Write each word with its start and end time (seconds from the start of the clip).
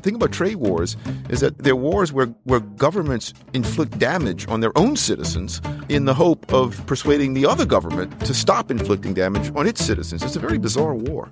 thing 0.00 0.14
about 0.14 0.32
trade 0.32 0.56
wars 0.56 0.96
is 1.28 1.40
that 1.40 1.58
they're 1.58 1.76
wars 1.76 2.12
where, 2.12 2.26
where 2.44 2.60
governments 2.60 3.34
inflict 3.52 3.98
damage 3.98 4.48
on 4.48 4.60
their 4.60 4.76
own 4.76 4.96
citizens 4.96 5.60
in 5.88 6.04
the 6.04 6.14
hope 6.14 6.52
of 6.52 6.84
persuading 6.86 7.34
the 7.34 7.46
other 7.46 7.64
government 7.64 8.18
to 8.20 8.34
stop 8.34 8.70
inflicting 8.70 9.14
damage 9.14 9.52
on 9.54 9.66
its 9.66 9.84
citizens. 9.84 10.22
It's 10.22 10.36
a 10.36 10.40
very 10.40 10.58
bizarre 10.58 10.94
war. 10.94 11.30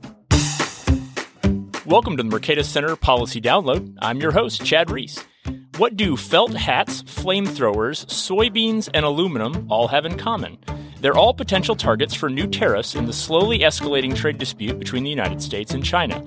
Welcome 1.87 2.17
to 2.19 2.23
the 2.23 2.29
Mercatus 2.29 2.67
Center 2.67 2.95
Policy 2.97 3.41
Download. 3.41 3.97
I'm 4.01 4.21
your 4.21 4.33
host, 4.33 4.65
Chad 4.65 4.91
Reese. 4.91 5.25
What 5.79 5.97
do 5.97 6.17
felt 6.17 6.53
hats, 6.55 7.03
flamethrowers, 7.05 8.05
soybeans, 8.07 8.91
and 8.93 9.07
aluminum 9.07 9.67
all 9.71 9.89
have 9.89 10.05
in 10.05 10.19
common? 10.19 10.59
They're 11.01 11.17
all 11.17 11.33
potential 11.33 11.77
targets 11.77 12.15
for 12.15 12.29
new 12.29 12.47
tariffs 12.47 12.95
in 12.95 13.07
the 13.07 13.13
slowly 13.13 13.61
escalating 13.61 14.17
trade 14.17 14.39
dispute 14.39 14.79
between 14.79 15.05
the 15.05 15.11
United 15.11 15.41
States 15.41 15.73
and 15.73 15.85
China. 15.85 16.25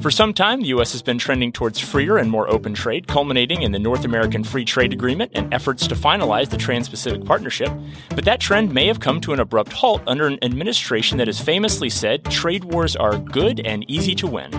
For 0.00 0.10
some 0.10 0.32
time, 0.34 0.60
the 0.60 0.68
U.S. 0.68 0.92
has 0.92 1.02
been 1.02 1.18
trending 1.18 1.52
towards 1.52 1.78
freer 1.78 2.18
and 2.18 2.30
more 2.30 2.48
open 2.48 2.74
trade, 2.74 3.06
culminating 3.06 3.62
in 3.62 3.72
the 3.72 3.78
North 3.78 4.04
American 4.04 4.42
Free 4.42 4.64
Trade 4.64 4.92
Agreement 4.92 5.32
and 5.34 5.52
efforts 5.54 5.86
to 5.86 5.94
finalize 5.94 6.50
the 6.50 6.56
Trans 6.56 6.88
Pacific 6.88 7.24
Partnership. 7.24 7.70
But 8.10 8.24
that 8.24 8.40
trend 8.40 8.72
may 8.72 8.86
have 8.86 9.00
come 9.00 9.20
to 9.22 9.32
an 9.32 9.40
abrupt 9.40 9.72
halt 9.72 10.02
under 10.06 10.26
an 10.26 10.38
administration 10.42 11.18
that 11.18 11.28
has 11.28 11.40
famously 11.40 11.90
said 11.90 12.24
trade 12.24 12.64
wars 12.64 12.96
are 12.96 13.18
good 13.18 13.60
and 13.60 13.88
easy 13.88 14.14
to 14.16 14.26
win. 14.26 14.50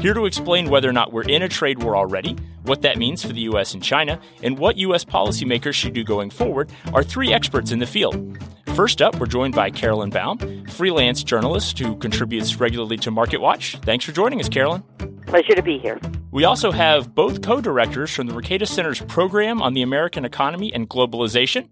Here 0.00 0.14
to 0.14 0.24
explain 0.24 0.70
whether 0.70 0.88
or 0.88 0.94
not 0.94 1.12
we're 1.12 1.28
in 1.28 1.42
a 1.42 1.48
trade 1.48 1.82
war 1.82 1.94
already, 1.94 2.34
what 2.62 2.80
that 2.80 2.96
means 2.96 3.22
for 3.22 3.34
the 3.34 3.42
U.S. 3.42 3.74
and 3.74 3.82
China, 3.82 4.18
and 4.42 4.58
what 4.58 4.78
U.S. 4.78 5.04
policymakers 5.04 5.74
should 5.74 5.92
do 5.92 6.02
going 6.04 6.30
forward 6.30 6.72
are 6.94 7.02
three 7.02 7.34
experts 7.34 7.70
in 7.70 7.80
the 7.80 7.86
field. 7.86 8.38
First 8.74 9.02
up, 9.02 9.20
we're 9.20 9.26
joined 9.26 9.54
by 9.54 9.68
Caroline 9.68 10.08
Baum, 10.08 10.64
freelance 10.68 11.22
journalist 11.22 11.78
who 11.78 11.96
contributes 11.96 12.58
regularly 12.58 12.96
to 12.96 13.10
MarketWatch. 13.10 13.84
Thanks 13.84 14.06
for 14.06 14.12
joining 14.12 14.40
us, 14.40 14.48
Caroline. 14.48 14.84
Pleasure 15.26 15.54
to 15.54 15.62
be 15.62 15.78
here. 15.78 16.00
We 16.30 16.44
also 16.44 16.72
have 16.72 17.14
both 17.14 17.42
co 17.42 17.60
directors 17.60 18.10
from 18.10 18.26
the 18.26 18.32
Mercatus 18.32 18.68
Center's 18.68 19.02
program 19.02 19.60
on 19.60 19.74
the 19.74 19.82
American 19.82 20.24
economy 20.24 20.72
and 20.72 20.88
globalization. 20.88 21.68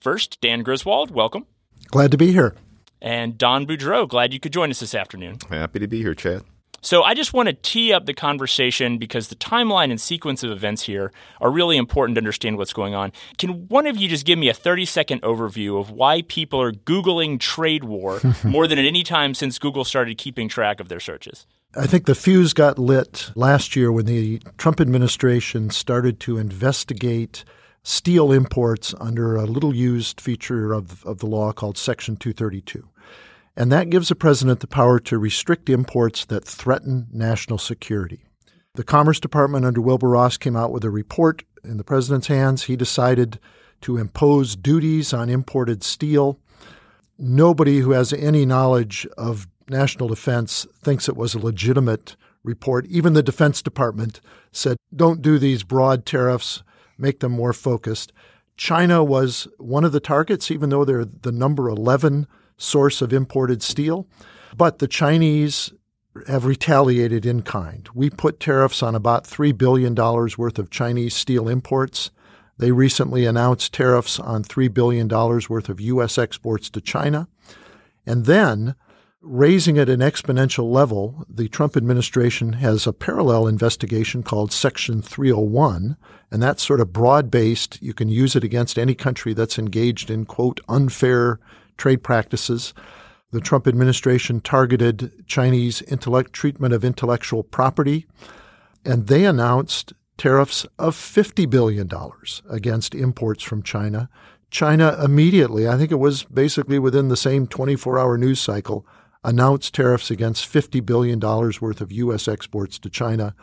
First, 0.00 0.40
Dan 0.40 0.64
Griswold, 0.64 1.12
welcome. 1.12 1.46
Glad 1.86 2.10
to 2.10 2.16
be 2.16 2.32
here. 2.32 2.56
And 3.00 3.38
Don 3.38 3.68
Boudreaux, 3.68 4.08
glad 4.08 4.32
you 4.32 4.40
could 4.40 4.52
join 4.52 4.68
us 4.70 4.80
this 4.80 4.96
afternoon. 4.96 5.38
Happy 5.48 5.78
to 5.78 5.86
be 5.86 6.02
here, 6.02 6.16
Chad. 6.16 6.42
So 6.80 7.02
I 7.02 7.14
just 7.14 7.32
want 7.32 7.48
to 7.48 7.52
tee 7.52 7.92
up 7.92 8.06
the 8.06 8.14
conversation 8.14 8.98
because 8.98 9.28
the 9.28 9.34
timeline 9.34 9.90
and 9.90 10.00
sequence 10.00 10.42
of 10.42 10.50
events 10.50 10.82
here 10.82 11.12
are 11.40 11.50
really 11.50 11.76
important 11.76 12.16
to 12.16 12.20
understand 12.20 12.56
what's 12.56 12.72
going 12.72 12.94
on. 12.94 13.12
Can 13.36 13.66
one 13.68 13.86
of 13.86 13.96
you 13.96 14.08
just 14.08 14.24
give 14.24 14.38
me 14.38 14.48
a 14.48 14.54
30 14.54 14.84
second 14.84 15.22
overview 15.22 15.80
of 15.80 15.90
why 15.90 16.22
people 16.22 16.60
are 16.60 16.72
Googling 16.72 17.40
trade 17.40 17.84
war 17.84 18.20
more 18.44 18.66
than 18.66 18.78
at 18.78 18.84
any 18.84 19.02
time 19.02 19.34
since 19.34 19.58
Google 19.58 19.84
started 19.84 20.18
keeping 20.18 20.48
track 20.48 20.80
of 20.80 20.88
their 20.88 21.00
searches? 21.00 21.46
I 21.76 21.86
think 21.86 22.06
the 22.06 22.14
fuse 22.14 22.54
got 22.54 22.78
lit 22.78 23.30
last 23.34 23.76
year 23.76 23.92
when 23.92 24.06
the 24.06 24.40
Trump 24.56 24.80
administration 24.80 25.70
started 25.70 26.18
to 26.20 26.38
investigate 26.38 27.44
steel 27.82 28.32
imports 28.32 28.94
under 29.00 29.36
a 29.36 29.44
little 29.44 29.74
used 29.74 30.20
feature 30.20 30.72
of, 30.72 31.04
of 31.04 31.18
the 31.18 31.26
law 31.26 31.52
called 31.52 31.76
Section 31.76 32.16
232. 32.16 32.88
And 33.58 33.72
that 33.72 33.90
gives 33.90 34.08
the 34.08 34.14
president 34.14 34.60
the 34.60 34.68
power 34.68 35.00
to 35.00 35.18
restrict 35.18 35.68
imports 35.68 36.24
that 36.26 36.44
threaten 36.44 37.08
national 37.10 37.58
security. 37.58 38.24
The 38.76 38.84
Commerce 38.84 39.18
Department 39.18 39.64
under 39.64 39.80
Wilbur 39.80 40.10
Ross 40.10 40.36
came 40.36 40.54
out 40.54 40.70
with 40.70 40.84
a 40.84 40.90
report 40.90 41.42
in 41.64 41.76
the 41.76 41.82
president's 41.82 42.28
hands. 42.28 42.62
He 42.62 42.76
decided 42.76 43.40
to 43.80 43.96
impose 43.96 44.54
duties 44.54 45.12
on 45.12 45.28
imported 45.28 45.82
steel. 45.82 46.38
Nobody 47.18 47.80
who 47.80 47.90
has 47.90 48.12
any 48.12 48.46
knowledge 48.46 49.08
of 49.18 49.48
national 49.68 50.06
defense 50.06 50.64
thinks 50.80 51.08
it 51.08 51.16
was 51.16 51.34
a 51.34 51.40
legitimate 51.40 52.14
report. 52.44 52.86
Even 52.86 53.14
the 53.14 53.24
Defense 53.24 53.60
Department 53.60 54.20
said, 54.52 54.76
don't 54.94 55.20
do 55.20 55.36
these 55.36 55.64
broad 55.64 56.06
tariffs, 56.06 56.62
make 56.96 57.18
them 57.18 57.32
more 57.32 57.52
focused. 57.52 58.12
China 58.56 59.02
was 59.02 59.48
one 59.58 59.82
of 59.82 59.90
the 59.90 59.98
targets, 59.98 60.48
even 60.48 60.70
though 60.70 60.84
they're 60.84 61.04
the 61.04 61.32
number 61.32 61.68
11 61.68 62.28
source 62.58 63.00
of 63.00 63.12
imported 63.12 63.62
steel. 63.62 64.06
But 64.56 64.78
the 64.78 64.88
Chinese 64.88 65.72
have 66.26 66.44
retaliated 66.44 67.24
in 67.24 67.42
kind. 67.42 67.88
We 67.94 68.10
put 68.10 68.40
tariffs 68.40 68.82
on 68.82 68.94
about 68.94 69.24
$3 69.24 69.56
billion 69.56 69.94
worth 69.94 70.58
of 70.58 70.70
Chinese 70.70 71.14
steel 71.14 71.48
imports. 71.48 72.10
They 72.58 72.72
recently 72.72 73.24
announced 73.24 73.72
tariffs 73.72 74.18
on 74.18 74.42
$3 74.42 74.72
billion 74.72 75.08
worth 75.08 75.68
of 75.68 75.80
U.S. 75.80 76.18
exports 76.18 76.68
to 76.70 76.80
China. 76.80 77.28
And 78.04 78.24
then, 78.24 78.74
raising 79.20 79.78
at 79.78 79.88
an 79.88 80.00
exponential 80.00 80.70
level, 80.72 81.24
the 81.28 81.48
Trump 81.48 81.76
administration 81.76 82.54
has 82.54 82.86
a 82.86 82.92
parallel 82.92 83.46
investigation 83.46 84.22
called 84.22 84.50
Section 84.50 85.02
301, 85.02 85.96
and 86.30 86.42
that's 86.42 86.66
sort 86.66 86.80
of 86.80 86.92
broad 86.92 87.30
based. 87.30 87.80
You 87.80 87.94
can 87.94 88.08
use 88.08 88.34
it 88.34 88.44
against 88.44 88.78
any 88.78 88.94
country 88.94 89.34
that's 89.34 89.58
engaged 89.58 90.10
in, 90.10 90.24
quote, 90.24 90.60
unfair 90.68 91.38
trade 91.78 92.02
practices. 92.02 92.74
The 93.30 93.40
Trump 93.40 93.66
administration 93.66 94.40
targeted 94.40 95.26
Chinese 95.26 95.82
intellect 95.82 96.32
treatment 96.32 96.74
of 96.74 96.84
intellectual 96.84 97.42
property, 97.42 98.06
and 98.84 99.06
they 99.06 99.24
announced 99.24 99.92
tariffs 100.16 100.66
of 100.78 100.94
$50 100.96 101.48
billion 101.48 101.88
against 102.50 102.94
imports 102.94 103.42
from 103.42 103.62
China. 103.62 104.10
China 104.50 104.98
immediately, 105.02 105.68
I 105.68 105.76
think 105.76 105.92
it 105.92 105.98
was 105.98 106.24
basically 106.24 106.78
within 106.78 107.08
the 107.08 107.16
same 107.16 107.46
24 107.46 107.98
hour 107.98 108.18
news 108.18 108.40
cycle, 108.40 108.86
announced 109.24 109.74
tariffs 109.74 110.10
against 110.10 110.50
$50 110.50 110.84
billion 110.84 111.20
worth 111.20 111.80
of 111.80 111.92
U.S. 111.92 112.28
exports 112.28 112.78
to 112.78 112.90
China. 112.90 113.34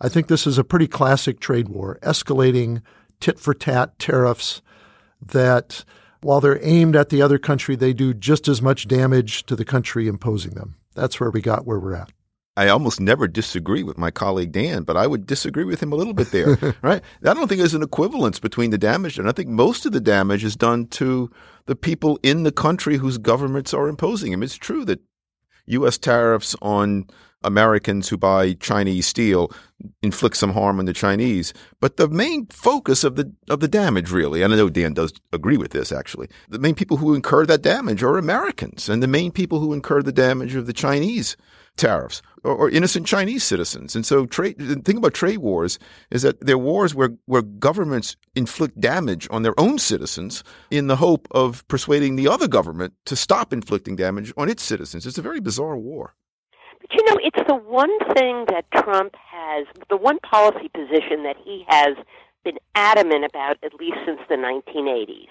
I 0.00 0.08
think 0.08 0.26
this 0.26 0.46
is 0.46 0.58
a 0.58 0.64
pretty 0.64 0.86
classic 0.86 1.40
trade 1.40 1.68
war, 1.68 1.98
escalating 2.02 2.82
tit 3.20 3.38
for 3.38 3.54
tat 3.54 3.98
tariffs 3.98 4.62
that 5.20 5.84
while 6.20 6.40
they're 6.40 6.64
aimed 6.64 6.96
at 6.96 7.08
the 7.08 7.22
other 7.22 7.38
country, 7.38 7.76
they 7.76 7.92
do 7.92 8.12
just 8.14 8.48
as 8.48 8.60
much 8.60 8.88
damage 8.88 9.44
to 9.46 9.56
the 9.56 9.64
country 9.64 10.08
imposing 10.08 10.52
them. 10.52 10.76
That's 10.94 11.20
where 11.20 11.30
we 11.30 11.40
got 11.40 11.66
where 11.66 11.78
we're 11.78 11.94
at. 11.94 12.10
I 12.56 12.68
almost 12.70 13.00
never 13.00 13.28
disagree 13.28 13.84
with 13.84 13.98
my 13.98 14.10
colleague 14.10 14.50
Dan, 14.50 14.82
but 14.82 14.96
I 14.96 15.06
would 15.06 15.26
disagree 15.26 15.62
with 15.62 15.80
him 15.80 15.92
a 15.92 15.94
little 15.94 16.12
bit 16.12 16.32
there, 16.32 16.56
right? 16.82 17.00
I 17.24 17.34
don't 17.34 17.46
think 17.46 17.60
there's 17.60 17.74
an 17.74 17.84
equivalence 17.84 18.40
between 18.40 18.70
the 18.70 18.78
damage, 18.78 19.16
and 19.16 19.28
I 19.28 19.32
think 19.32 19.48
most 19.48 19.86
of 19.86 19.92
the 19.92 20.00
damage 20.00 20.42
is 20.42 20.56
done 20.56 20.88
to 20.88 21.30
the 21.66 21.76
people 21.76 22.18
in 22.24 22.42
the 22.42 22.50
country 22.50 22.96
whose 22.96 23.16
governments 23.16 23.72
are 23.72 23.86
imposing 23.86 24.32
them. 24.32 24.42
It's 24.42 24.56
true 24.56 24.84
that 24.86 24.98
U.S. 25.66 25.98
tariffs 25.98 26.56
on 26.60 27.06
Americans 27.42 28.08
who 28.08 28.16
buy 28.16 28.54
Chinese 28.54 29.06
steel 29.06 29.52
inflict 30.02 30.36
some 30.36 30.52
harm 30.52 30.78
on 30.78 30.86
the 30.86 30.92
Chinese. 30.92 31.52
But 31.80 31.96
the 31.96 32.08
main 32.08 32.46
focus 32.46 33.04
of 33.04 33.16
the 33.16 33.32
of 33.48 33.60
the 33.60 33.68
damage, 33.68 34.10
really, 34.10 34.42
and 34.42 34.52
I 34.52 34.56
know 34.56 34.68
Dan 34.68 34.94
does 34.94 35.12
agree 35.32 35.56
with 35.56 35.70
this. 35.70 35.92
Actually, 35.92 36.28
the 36.48 36.58
main 36.58 36.74
people 36.74 36.96
who 36.96 37.14
incur 37.14 37.46
that 37.46 37.62
damage 37.62 38.02
are 38.02 38.18
Americans, 38.18 38.88
and 38.88 39.02
the 39.02 39.08
main 39.08 39.30
people 39.30 39.60
who 39.60 39.72
incur 39.72 40.02
the 40.02 40.12
damage 40.12 40.54
of 40.54 40.66
the 40.66 40.72
Chinese 40.72 41.36
tariffs 41.76 42.22
or 42.42 42.68
innocent 42.70 43.06
Chinese 43.06 43.44
citizens. 43.44 43.94
And 43.94 44.04
so, 44.04 44.26
trade. 44.26 44.56
The 44.58 44.76
thing 44.76 44.96
about 44.96 45.14
trade 45.14 45.38
wars 45.38 45.78
is 46.10 46.22
that 46.22 46.40
they're 46.40 46.58
wars 46.58 46.94
where 46.94 47.10
where 47.26 47.42
governments 47.42 48.16
inflict 48.34 48.80
damage 48.80 49.28
on 49.30 49.42
their 49.42 49.58
own 49.58 49.78
citizens 49.78 50.42
in 50.70 50.88
the 50.88 50.96
hope 50.96 51.28
of 51.30 51.66
persuading 51.68 52.16
the 52.16 52.28
other 52.28 52.48
government 52.48 52.94
to 53.06 53.14
stop 53.16 53.52
inflicting 53.52 53.96
damage 53.96 54.32
on 54.36 54.48
its 54.48 54.62
citizens. 54.62 55.06
It's 55.06 55.18
a 55.18 55.22
very 55.22 55.40
bizarre 55.40 55.78
war. 55.78 56.14
But 56.80 56.92
you 56.92 57.04
know, 57.06 57.18
it's 57.22 57.48
the 57.48 57.54
one 57.54 57.96
thing 58.14 58.46
that 58.48 58.64
Trump 58.72 59.14
has, 59.16 59.66
the 59.88 59.96
one 59.96 60.18
policy 60.20 60.68
position 60.68 61.22
that 61.24 61.36
he 61.44 61.64
has 61.68 61.96
been 62.44 62.58
adamant 62.74 63.24
about 63.24 63.56
at 63.62 63.74
least 63.74 63.98
since 64.06 64.20
the 64.28 64.36
1980s. 64.36 65.28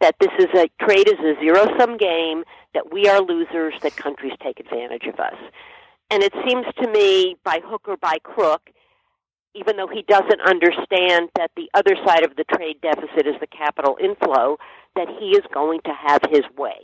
That 0.00 0.16
this 0.20 0.30
is 0.38 0.48
a 0.54 0.68
trade 0.84 1.08
is 1.08 1.18
a 1.20 1.34
zero 1.40 1.66
sum 1.78 1.96
game, 1.96 2.44
that 2.74 2.92
we 2.92 3.08
are 3.08 3.20
losers, 3.20 3.74
that 3.82 3.96
countries 3.96 4.32
take 4.42 4.60
advantage 4.60 5.06
of 5.06 5.18
us. 5.20 5.36
And 6.10 6.22
it 6.22 6.32
seems 6.46 6.66
to 6.80 6.88
me, 6.88 7.36
by 7.44 7.60
hook 7.64 7.82
or 7.86 7.96
by 7.96 8.18
crook, 8.22 8.70
even 9.54 9.76
though 9.76 9.86
he 9.86 10.02
doesn't 10.02 10.40
understand 10.44 11.30
that 11.36 11.50
the 11.56 11.70
other 11.74 11.96
side 12.04 12.24
of 12.24 12.36
the 12.36 12.44
trade 12.44 12.80
deficit 12.82 13.26
is 13.26 13.34
the 13.40 13.46
capital 13.46 13.96
inflow, 14.02 14.58
that 14.96 15.08
he 15.20 15.30
is 15.30 15.42
going 15.52 15.80
to 15.84 15.92
have 15.92 16.20
his 16.30 16.42
way. 16.56 16.80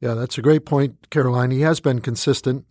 Yeah, 0.00 0.14
that's 0.14 0.36
a 0.36 0.42
great 0.42 0.66
point, 0.66 1.10
Caroline. 1.10 1.52
He 1.52 1.60
has 1.60 1.80
been 1.80 2.00
consistent 2.00 2.66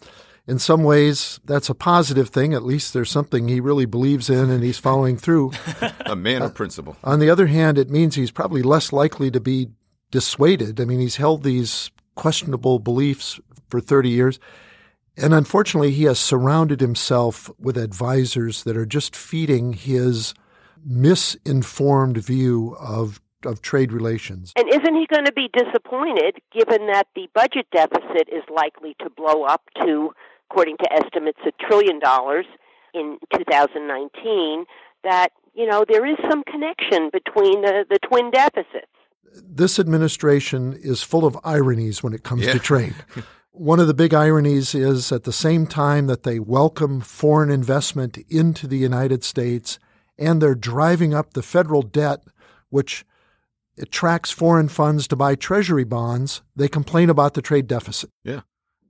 in 0.48 0.60
some 0.60 0.84
ways, 0.84 1.40
that's 1.46 1.70
a 1.70 1.76
positive 1.76 2.30
thing. 2.30 2.54
At 2.54 2.64
least 2.64 2.94
there's 2.94 3.12
something 3.12 3.48
he 3.48 3.60
really 3.60 3.86
believes 3.86 4.30
in 4.30 4.50
and 4.50 4.64
he's 4.64 4.80
following 4.80 5.18
through. 5.18 5.52
a 6.06 6.16
man 6.16 6.42
of 6.42 6.54
principle. 6.54 6.98
Uh, 7.04 7.12
on 7.12 7.20
the 7.20 7.30
other 7.30 7.48
hand, 7.48 7.78
it 7.78 7.90
means 7.90 8.16
he's 8.16 8.32
probably 8.32 8.62
less 8.62 8.92
likely 8.92 9.30
to 9.32 9.40
be 9.40 9.70
dissuaded. 10.10 10.82
I 10.82 10.86
mean, 10.86 11.00
he's 11.00 11.18
held 11.18 11.44
these 11.44 11.92
questionable 12.16 12.80
beliefs 12.80 13.40
for 13.70 13.80
30 13.80 14.10
years. 14.10 14.40
And 15.16 15.34
unfortunately, 15.34 15.92
he 15.92 16.06
has 16.06 16.20
surrounded 16.20 16.82
himself 16.82 17.50
with 17.60 17.78
advisors 17.78 18.64
that 18.64 18.78
are 18.78 18.86
just 18.86 19.16
feeding 19.16 19.74
his 19.74 20.34
misinformed 20.84 22.18
view 22.18 22.76
of 22.80 23.22
of 23.44 23.60
trade 23.62 23.92
relations. 23.92 24.54
And 24.56 24.70
isn't 24.70 24.96
he 24.96 25.08
going 25.08 25.26
to 25.26 25.32
be 25.32 25.50
disappointed 25.52 26.38
given 26.52 26.86
that 26.88 27.08
the 27.16 27.28
budget 27.34 27.66
deficit 27.72 28.30
is 28.32 28.44
likely 28.56 28.96
to 29.00 29.10
blow 29.10 29.44
up 29.44 29.64
to 29.82 30.14
according 30.52 30.78
to 30.78 30.94
estimates, 30.94 31.40
a 31.46 31.52
trillion 31.66 32.00
dollars. 32.00 32.46
in 32.94 33.18
2019 33.34 34.66
that, 35.04 35.30
you 35.54 35.66
know, 35.66 35.86
there 35.88 36.06
is 36.06 36.18
some 36.30 36.44
connection 36.44 37.10
between 37.12 37.62
the, 37.62 37.86
the 37.90 38.00
twin 38.00 38.30
deficits. 38.32 38.92
This 39.34 39.80
administration 39.80 40.74
is 40.74 41.02
full 41.02 41.26
of 41.26 41.38
ironies 41.46 42.04
when 42.04 42.14
it 42.14 42.24
comes 42.24 42.46
yeah. 42.46 42.54
to 42.54 42.60
trade. 42.60 42.94
One 43.54 43.80
of 43.80 43.88
the 43.88 43.94
big 43.94 44.14
ironies 44.14 44.76
is 44.76 45.12
at 45.12 45.24
the 45.24 45.32
same 45.32 45.68
time 45.68 46.08
that 46.08 46.24
they 46.24 46.40
welcome 46.40 47.02
foreign 47.02 47.50
investment 47.50 48.18
into 48.30 48.68
the 48.68 48.78
United 48.78 49.24
States 49.24 49.80
and 50.18 50.42
they're 50.42 50.56
driving 50.56 51.14
up 51.14 51.34
the 51.34 51.42
federal 51.42 51.82
debt, 51.82 52.24
which 52.70 53.06
attracts 53.78 54.32
foreign 54.32 54.68
funds 54.68 55.08
to 55.08 55.16
buy 55.16 55.36
treasury 55.36 55.86
bonds, 55.86 56.42
they 56.56 56.68
complain 56.68 57.10
about 57.10 57.34
the 57.34 57.42
trade 57.42 57.68
deficit. 57.68 58.10
Yeah. 58.24 58.42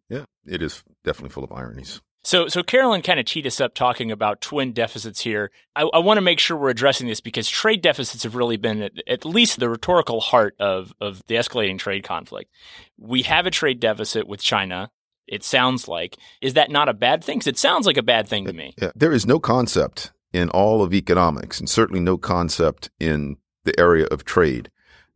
Yeah. 0.09 0.25
It 0.45 0.61
is 0.61 0.83
definitely 1.03 1.29
full 1.29 1.43
of 1.43 1.51
ironies. 1.51 2.01
So, 2.23 2.47
so 2.47 2.61
Caroline 2.61 3.01
kind 3.01 3.19
of 3.19 3.25
teed 3.25 3.47
us 3.47 3.59
up 3.59 3.73
talking 3.73 4.11
about 4.11 4.41
twin 4.41 4.73
deficits 4.73 5.21
here. 5.21 5.49
I, 5.75 5.89
I 5.91 5.97
want 5.99 6.17
to 6.17 6.21
make 6.21 6.37
sure 6.37 6.55
we're 6.55 6.69
addressing 6.69 7.07
this 7.07 7.19
because 7.19 7.49
trade 7.49 7.81
deficits 7.81 8.23
have 8.23 8.35
really 8.35 8.57
been 8.57 8.81
at, 8.83 8.91
at, 9.07 9.25
least 9.25 9.59
the 9.59 9.69
rhetorical 9.69 10.19
heart 10.19 10.55
of, 10.59 10.93
of 11.01 11.23
the 11.27 11.35
escalating 11.35 11.79
trade 11.79 12.03
conflict. 12.03 12.51
We 12.99 13.23
have 13.23 13.47
a 13.47 13.51
trade 13.51 13.79
deficit 13.79 14.27
with 14.27 14.39
China. 14.39 14.91
It 15.27 15.43
sounds 15.43 15.87
like. 15.87 16.17
Is 16.41 16.53
that 16.53 16.69
not 16.69 16.89
a 16.89 16.93
bad 16.93 17.23
thing? 17.23 17.39
Because 17.39 17.47
it 17.47 17.57
sounds 17.57 17.87
like 17.87 17.97
a 17.97 18.03
bad 18.03 18.27
thing 18.27 18.45
to 18.45 18.51
uh, 18.51 18.53
me. 18.53 18.75
Yeah, 18.79 18.91
there 18.95 19.13
is 19.13 19.25
no 19.25 19.39
concept 19.39 20.11
in 20.31 20.49
all 20.49 20.83
of 20.83 20.93
economics, 20.93 21.59
and 21.59 21.67
certainly 21.67 22.01
no 22.01 22.17
concept 22.17 22.91
in 22.99 23.37
the 23.63 23.77
area 23.79 24.05
of 24.05 24.25
trade 24.25 24.69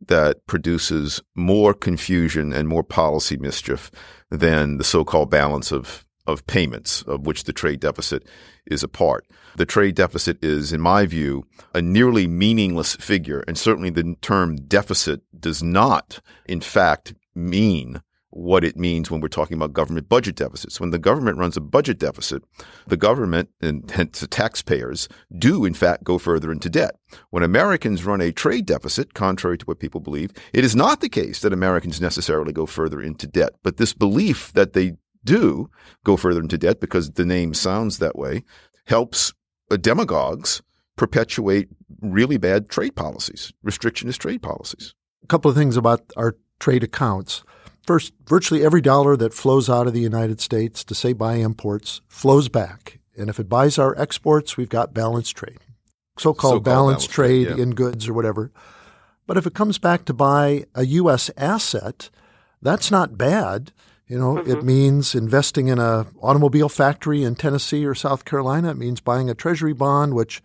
that 0.07 0.45
produces 0.47 1.21
more 1.35 1.73
confusion 1.73 2.53
and 2.53 2.67
more 2.67 2.83
policy 2.83 3.37
mischief 3.37 3.91
than 4.29 4.77
the 4.77 4.83
so-called 4.83 5.29
balance 5.29 5.71
of 5.71 6.05
of 6.27 6.45
payments, 6.47 7.03
of 7.03 7.25
which 7.25 7.43
the 7.43 7.53
trade 7.53 7.79
deficit 7.79 8.27
is 8.65 8.83
a 8.83 8.87
part. 8.87 9.27
The 9.57 9.65
trade 9.65 9.95
deficit 9.95 10.43
is, 10.43 10.73
in 10.73 10.81
my 10.81 11.05
view, 11.05 11.45
a 11.73 11.81
nearly 11.81 12.27
meaningless 12.27 12.95
figure, 12.95 13.43
and 13.47 13.57
certainly 13.57 13.91
the 13.91 14.15
term 14.21 14.55
deficit 14.55 15.21
does 15.39 15.61
not, 15.61 16.19
in 16.47 16.61
fact, 16.61 17.13
mean 17.35 18.01
what 18.35 18.65
it 18.65 18.75
means 18.75 19.09
when 19.09 19.21
we're 19.21 19.29
talking 19.29 19.55
about 19.55 19.71
government 19.71 20.09
budget 20.09 20.35
deficits. 20.35 20.77
When 20.77 20.89
the 20.89 20.99
government 20.99 21.37
runs 21.37 21.55
a 21.55 21.61
budget 21.61 21.97
deficit, 21.97 22.43
the 22.85 22.97
government 22.97 23.49
and 23.61 23.89
hence 23.95 24.19
the 24.19 24.27
taxpayers 24.27 25.07
do 25.37 25.63
in 25.63 25.73
fact 25.73 26.03
go 26.03 26.17
further 26.17 26.51
into 26.51 26.69
debt. 26.69 26.95
When 27.29 27.43
Americans 27.43 28.03
run 28.03 28.19
a 28.19 28.33
trade 28.33 28.65
deficit, 28.65 29.13
contrary 29.13 29.57
to 29.59 29.65
what 29.65 29.79
people 29.79 30.01
believe, 30.01 30.31
it 30.53 30.65
is 30.65 30.75
not 30.75 30.99
the 30.99 31.07
case 31.07 31.39
that 31.41 31.53
Americans 31.53 32.01
necessarily 32.01 32.51
go 32.51 32.65
further 32.65 33.01
into 33.01 33.25
debt. 33.25 33.53
But 33.63 33.77
this 33.77 33.93
belief 33.93 34.51
that 34.51 34.73
they 34.73 34.97
do 35.23 35.69
go 36.03 36.17
further 36.17 36.41
into 36.41 36.57
debt 36.57 36.81
because 36.81 37.11
the 37.11 37.25
name 37.25 37.53
sounds 37.53 37.99
that 37.99 38.17
way 38.17 38.43
helps 38.85 39.33
uh, 39.71 39.77
demagogues 39.77 40.61
perpetuate 40.97 41.69
really 42.01 42.38
bad 42.38 42.69
trade 42.69 42.97
policies, 42.97 43.53
restrictionist 43.65 44.17
trade 44.17 44.41
policies. 44.41 44.93
A 45.23 45.27
couple 45.27 45.49
of 45.49 45.55
things 45.55 45.77
about 45.77 46.01
our 46.17 46.35
trade 46.59 46.83
accounts. 46.83 47.43
First, 47.85 48.13
virtually 48.25 48.65
every 48.65 48.81
dollar 48.81 49.15
that 49.17 49.33
flows 49.33 49.69
out 49.69 49.85
of 49.85 49.93
the 49.93 49.99
United 49.99 50.41
States 50.41 50.83
to 50.85 50.95
say 50.95 51.13
buy 51.13 51.35
imports 51.35 52.01
flows 52.07 52.49
back. 52.49 52.99
And 53.15 53.29
if 53.29 53.39
it 53.39 53.47
buys 53.47 53.77
our 53.77 53.97
exports, 53.99 54.57
we've 54.57 54.69
got 54.69 54.93
balanced 54.93 55.35
trade, 55.37 55.59
so 56.17 56.33
called 56.33 56.63
balanced, 56.63 56.85
balanced, 56.85 57.09
trade, 57.11 57.45
trade 57.45 57.57
yeah. 57.57 57.63
in 57.63 57.75
goods 57.75 58.09
or 58.09 58.13
whatever. 58.13 58.51
But 59.27 59.37
if 59.37 59.45
it 59.45 59.53
comes 59.53 59.77
back 59.77 60.05
to 60.05 60.13
buy 60.13 60.65
a 60.73 60.85
U.S. 60.85 61.31
asset, 61.37 62.09
that's 62.61 62.91
not 62.91 63.17
bad. 63.17 63.71
You 64.07 64.19
know, 64.19 64.35
mm-hmm. 64.35 64.51
it 64.51 64.63
means 64.63 65.15
investing 65.15 65.67
in 65.67 65.79
a 65.79 66.07
automobile 66.21 66.69
factory 66.69 67.23
in 67.23 67.35
Tennessee 67.35 67.85
or 67.85 67.95
South 67.95 68.25
Carolina. 68.25 68.71
It 68.71 68.77
means 68.77 68.99
buying 68.99 69.29
a 69.29 69.35
treasury 69.35 69.73
bond, 69.73 70.13
which 70.13 70.43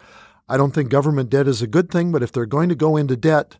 I 0.48 0.56
don't 0.56 0.72
think 0.72 0.90
government 0.90 1.30
debt 1.30 1.48
is 1.48 1.60
a 1.60 1.66
good 1.66 1.90
thing, 1.90 2.12
but 2.12 2.22
if 2.22 2.32
they're 2.32 2.46
going 2.46 2.68
to 2.70 2.74
go 2.74 2.96
into 2.96 3.16
debt, 3.16 3.56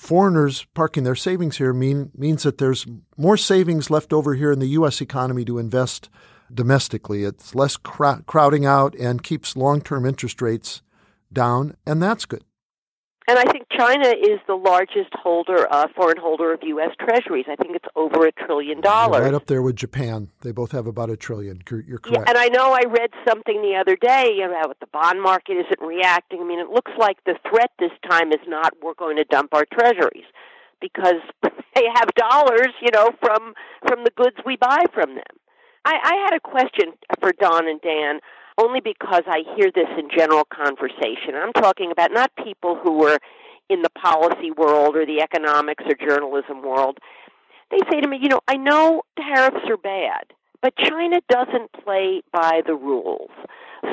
foreigners 0.00 0.64
parking 0.72 1.04
their 1.04 1.14
savings 1.14 1.58
here 1.58 1.74
mean, 1.74 2.10
means 2.16 2.42
that 2.42 2.56
there's 2.56 2.86
more 3.18 3.36
savings 3.36 3.90
left 3.90 4.14
over 4.14 4.34
here 4.34 4.50
in 4.50 4.58
the 4.58 4.68
U.S. 4.68 5.02
economy 5.02 5.44
to 5.44 5.58
invest 5.58 6.08
domestically. 6.52 7.24
It's 7.24 7.54
less 7.54 7.76
crowding 7.76 8.64
out 8.64 8.94
and 8.94 9.22
keeps 9.22 9.56
long 9.56 9.82
term 9.82 10.06
interest 10.06 10.40
rates 10.40 10.80
down, 11.32 11.76
and 11.86 12.02
that's 12.02 12.24
good. 12.24 12.42
And 13.30 13.38
I 13.38 13.44
think 13.44 13.68
China 13.70 14.08
is 14.08 14.40
the 14.48 14.56
largest 14.56 15.14
holder, 15.14 15.72
uh, 15.72 15.86
foreign 15.94 16.18
holder 16.18 16.52
of 16.52 16.58
U.S. 16.64 16.90
Treasuries. 16.98 17.44
I 17.48 17.54
think 17.54 17.76
it's 17.76 17.86
over 17.94 18.26
a 18.26 18.32
trillion 18.32 18.80
dollars. 18.80 19.22
Right 19.22 19.34
up 19.34 19.46
there 19.46 19.62
with 19.62 19.76
Japan. 19.76 20.30
They 20.40 20.50
both 20.50 20.72
have 20.72 20.88
about 20.88 21.10
a 21.10 21.16
trillion. 21.16 21.62
You're 21.70 22.00
correct. 22.00 22.08
Yeah, 22.10 22.24
and 22.26 22.36
I 22.36 22.48
know 22.48 22.72
I 22.72 22.82
read 22.90 23.10
something 23.28 23.62
the 23.62 23.76
other 23.76 23.94
day 23.94 24.40
about 24.44 24.80
the 24.80 24.88
bond 24.88 25.22
market 25.22 25.52
isn't 25.52 25.80
reacting. 25.80 26.40
I 26.40 26.44
mean, 26.44 26.58
it 26.58 26.70
looks 26.70 26.90
like 26.98 27.22
the 27.24 27.36
threat 27.48 27.70
this 27.78 27.92
time 28.10 28.32
is 28.32 28.40
not 28.48 28.72
we're 28.82 28.94
going 28.94 29.16
to 29.18 29.24
dump 29.30 29.54
our 29.54 29.64
Treasuries 29.78 30.26
because 30.80 31.22
they 31.76 31.86
have 31.94 32.12
dollars, 32.16 32.74
you 32.82 32.90
know, 32.92 33.10
from 33.20 33.54
from 33.86 34.02
the 34.02 34.10
goods 34.16 34.38
we 34.44 34.56
buy 34.56 34.86
from 34.92 35.14
them. 35.14 35.38
I, 35.84 35.94
I 36.02 36.14
had 36.24 36.34
a 36.34 36.40
question 36.40 36.94
for 37.20 37.30
Don 37.38 37.68
and 37.68 37.80
Dan 37.80 38.18
only 38.60 38.80
because 38.80 39.22
I 39.26 39.42
hear 39.56 39.70
this 39.74 39.88
in 39.98 40.08
general 40.14 40.44
conversation. 40.44 41.34
I'm 41.34 41.52
talking 41.52 41.90
about 41.90 42.12
not 42.12 42.30
people 42.44 42.76
who 42.76 42.98
were 42.98 43.18
in 43.68 43.82
the 43.82 43.90
policy 43.90 44.50
world 44.50 44.96
or 44.96 45.06
the 45.06 45.22
economics 45.22 45.84
or 45.86 45.94
journalism 45.94 46.62
world. 46.62 46.98
They 47.70 47.78
say 47.90 48.00
to 48.00 48.08
me, 48.08 48.18
you 48.20 48.28
know, 48.28 48.40
I 48.48 48.56
know 48.56 49.02
tariffs 49.16 49.64
are 49.68 49.76
bad, 49.76 50.24
but 50.60 50.74
China 50.76 51.20
doesn't 51.28 51.72
play 51.84 52.22
by 52.32 52.62
the 52.66 52.74
rules. 52.74 53.30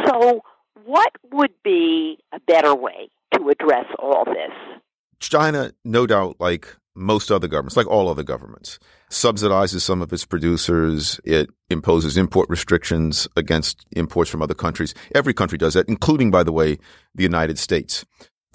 So, 0.06 0.42
what 0.84 1.12
would 1.32 1.52
be 1.64 2.18
a 2.34 2.40
better 2.40 2.76
way 2.76 3.10
to 3.36 3.50
address 3.50 3.86
all 4.00 4.26
this? 4.26 4.52
China, 5.20 5.72
no 5.86 6.06
doubt, 6.06 6.38
like 6.40 6.76
most 6.98 7.32
other 7.32 7.48
governments, 7.48 7.78
like 7.78 7.88
all 7.88 8.10
other 8.10 8.24
governments, 8.24 8.80
subsidizes 9.10 9.82
some 9.82 10.02
of 10.02 10.12
its 10.12 10.26
producers. 10.26 11.20
It 11.24 11.50
imposes 11.70 12.18
import 12.18 12.50
restrictions 12.50 13.28
against 13.36 13.86
imports 13.92 14.30
from 14.30 14.42
other 14.42 14.54
countries. 14.54 14.94
Every 15.14 15.34
country 15.34 15.58
does 15.58 15.76
that, 15.76 15.88
including, 15.88 16.32
by 16.32 16.44
the 16.44 16.52
way, 16.52 16.78
the 17.16 17.24
United 17.24 17.60
States. 17.60 18.06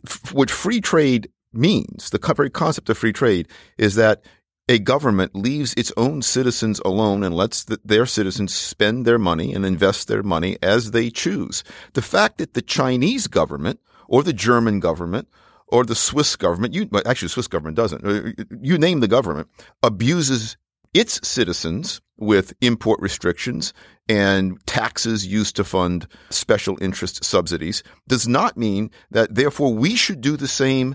F- 0.07 0.33
what 0.33 0.51
free 0.51 0.81
trade 0.81 1.31
means, 1.53 2.11
the 2.11 2.35
very 2.35 2.51
concept 2.51 2.91
of 2.91 2.99
free 2.99 3.13
trade, 3.13 3.49
is 3.79 3.95
that 3.95 4.23
a 4.69 4.79
government 4.79 5.35
leaves 5.35 5.75
its 5.75 5.93
own 5.97 6.23
citizens 6.23 6.81
alone 6.85 7.23
and 7.25 7.35
lets 7.35 7.65
the, 7.65 7.81
their 7.85 8.07
citizens 8.07 8.55
spend 8.55 9.05
their 9.05 9.19
money 9.19 9.53
and 9.53 9.67
invest 9.67 10.09
their 10.09 10.23
money 10.23 10.57
as 10.63 10.93
they 10.93 11.11
choose. 11.11 11.65
The 11.95 12.03
fact 12.03 12.39
that 12.39 12.55
the 12.55 12.63
Chinese 12.63 13.27
government 13.27 13.81
or 14.09 14.23
the 14.23 14.33
German 14.33 14.81
government 14.81 15.29
or 15.73 15.85
the 15.85 15.95
Swiss 15.95 16.37
government, 16.37 16.75
you, 16.75 16.87
well, 16.93 17.03
actually 17.07 17.27
the 17.27 17.33
Swiss 17.33 17.49
government 17.49 17.77
doesn't, 17.77 18.05
uh, 18.05 18.45
you 18.61 18.77
name 18.77 19.01
the 19.01 19.09
government, 19.09 19.49
abuses 19.83 20.59
its 20.93 21.27
citizens 21.27 22.03
with 22.19 22.53
import 22.61 23.01
restrictions 23.01 23.73
and 24.07 24.65
taxes 24.67 25.27
used 25.27 25.57
to 25.57 25.65
fund 25.65 26.07
special 26.29 26.77
interest 26.83 27.25
subsidies 27.25 27.83
does 28.07 28.29
not 28.29 28.59
mean 28.59 28.91
that 29.11 29.35
therefore 29.35 29.73
we 29.73 29.97
should 29.97 30.21
do 30.21 30.37
the 30.37 30.47
same 30.47 30.95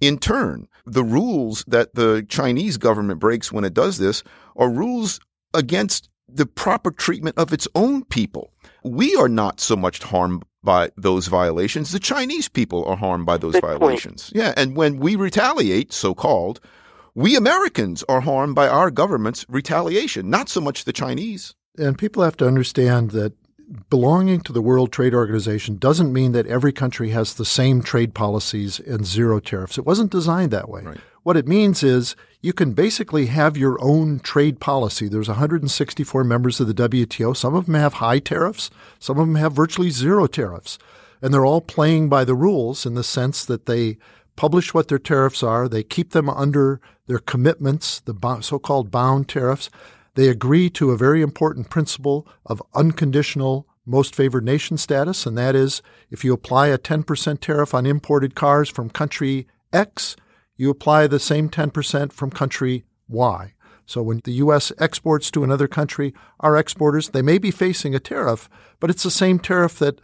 in 0.00 0.18
turn. 0.18 0.66
The 0.84 1.04
rules 1.04 1.64
that 1.68 1.94
the 1.94 2.26
Chinese 2.28 2.76
government 2.76 3.20
breaks 3.20 3.52
when 3.52 3.64
it 3.64 3.74
does 3.74 3.98
this 3.98 4.24
are 4.56 4.68
rules 4.68 5.20
against 5.54 6.08
the 6.28 6.46
proper 6.46 6.90
treatment 6.90 7.38
of 7.38 7.52
its 7.52 7.68
own 7.76 8.04
people. 8.04 8.52
We 8.82 9.14
are 9.14 9.28
not 9.28 9.60
so 9.60 9.76
much 9.76 10.02
harmed 10.02 10.44
by 10.66 10.90
those 10.98 11.28
violations. 11.28 11.92
The 11.92 11.98
Chinese 11.98 12.48
people 12.48 12.84
are 12.84 12.96
harmed 12.96 13.24
by 13.24 13.38
those 13.38 13.54
Good 13.54 13.62
violations. 13.62 14.30
Point. 14.30 14.44
Yeah. 14.44 14.52
And 14.54 14.76
when 14.76 14.98
we 14.98 15.16
retaliate, 15.16 15.94
so 15.94 16.14
called, 16.14 16.60
we 17.14 17.34
Americans 17.34 18.04
are 18.10 18.20
harmed 18.20 18.54
by 18.54 18.68
our 18.68 18.90
government's 18.90 19.46
retaliation, 19.48 20.28
not 20.28 20.50
so 20.50 20.60
much 20.60 20.84
the 20.84 20.92
Chinese. 20.92 21.54
And 21.78 21.96
people 21.96 22.22
have 22.22 22.36
to 22.36 22.46
understand 22.46 23.12
that 23.12 23.32
belonging 23.90 24.40
to 24.42 24.52
the 24.52 24.62
World 24.62 24.92
Trade 24.92 25.14
Organization 25.14 25.78
doesn't 25.78 26.12
mean 26.12 26.32
that 26.32 26.46
every 26.46 26.72
country 26.72 27.10
has 27.10 27.34
the 27.34 27.44
same 27.44 27.82
trade 27.82 28.14
policies 28.14 28.78
and 28.80 29.06
zero 29.06 29.40
tariffs. 29.40 29.78
It 29.78 29.86
wasn't 29.86 30.12
designed 30.12 30.50
that 30.50 30.68
way. 30.68 30.82
Right. 30.82 30.98
What 31.22 31.36
it 31.36 31.48
means 31.48 31.82
is 31.82 32.14
you 32.46 32.52
can 32.52 32.74
basically 32.74 33.26
have 33.26 33.56
your 33.56 33.76
own 33.82 34.20
trade 34.20 34.60
policy. 34.60 35.08
There's 35.08 35.26
164 35.26 36.22
members 36.22 36.60
of 36.60 36.68
the 36.68 36.88
WTO. 36.88 37.36
Some 37.36 37.56
of 37.56 37.66
them 37.66 37.74
have 37.74 37.94
high 37.94 38.20
tariffs, 38.20 38.70
some 39.00 39.18
of 39.18 39.26
them 39.26 39.34
have 39.34 39.52
virtually 39.52 39.90
zero 39.90 40.28
tariffs. 40.28 40.78
And 41.20 41.34
they're 41.34 41.44
all 41.44 41.60
playing 41.60 42.08
by 42.08 42.24
the 42.24 42.36
rules 42.36 42.86
in 42.86 42.94
the 42.94 43.02
sense 43.02 43.44
that 43.46 43.66
they 43.66 43.98
publish 44.36 44.72
what 44.72 44.86
their 44.86 45.00
tariffs 45.00 45.42
are, 45.42 45.68
they 45.68 45.82
keep 45.82 46.12
them 46.12 46.30
under 46.30 46.80
their 47.08 47.18
commitments, 47.18 47.98
the 47.98 48.14
so 48.42 48.60
called 48.60 48.92
bound 48.92 49.28
tariffs. 49.28 49.68
They 50.14 50.28
agree 50.28 50.70
to 50.70 50.92
a 50.92 50.96
very 50.96 51.22
important 51.22 51.68
principle 51.68 52.28
of 52.44 52.62
unconditional 52.74 53.66
most 53.84 54.14
favored 54.14 54.44
nation 54.44 54.78
status, 54.78 55.26
and 55.26 55.36
that 55.36 55.56
is 55.56 55.82
if 56.12 56.24
you 56.24 56.32
apply 56.32 56.68
a 56.68 56.78
10% 56.78 57.40
tariff 57.40 57.74
on 57.74 57.86
imported 57.86 58.36
cars 58.36 58.68
from 58.68 58.88
country 58.88 59.48
X, 59.72 60.14
you 60.56 60.70
apply 60.70 61.06
the 61.06 61.20
same 61.20 61.48
10% 61.48 62.12
from 62.12 62.30
country 62.30 62.84
Y. 63.08 63.52
So 63.86 64.02
when 64.02 64.20
the 64.24 64.32
U.S. 64.32 64.72
exports 64.78 65.30
to 65.30 65.44
another 65.44 65.68
country, 65.68 66.12
our 66.40 66.56
exporters, 66.56 67.10
they 67.10 67.22
may 67.22 67.38
be 67.38 67.50
facing 67.52 67.94
a 67.94 68.00
tariff, 68.00 68.48
but 68.80 68.90
it's 68.90 69.04
the 69.04 69.10
same 69.10 69.38
tariff 69.38 69.78
that 69.78 70.00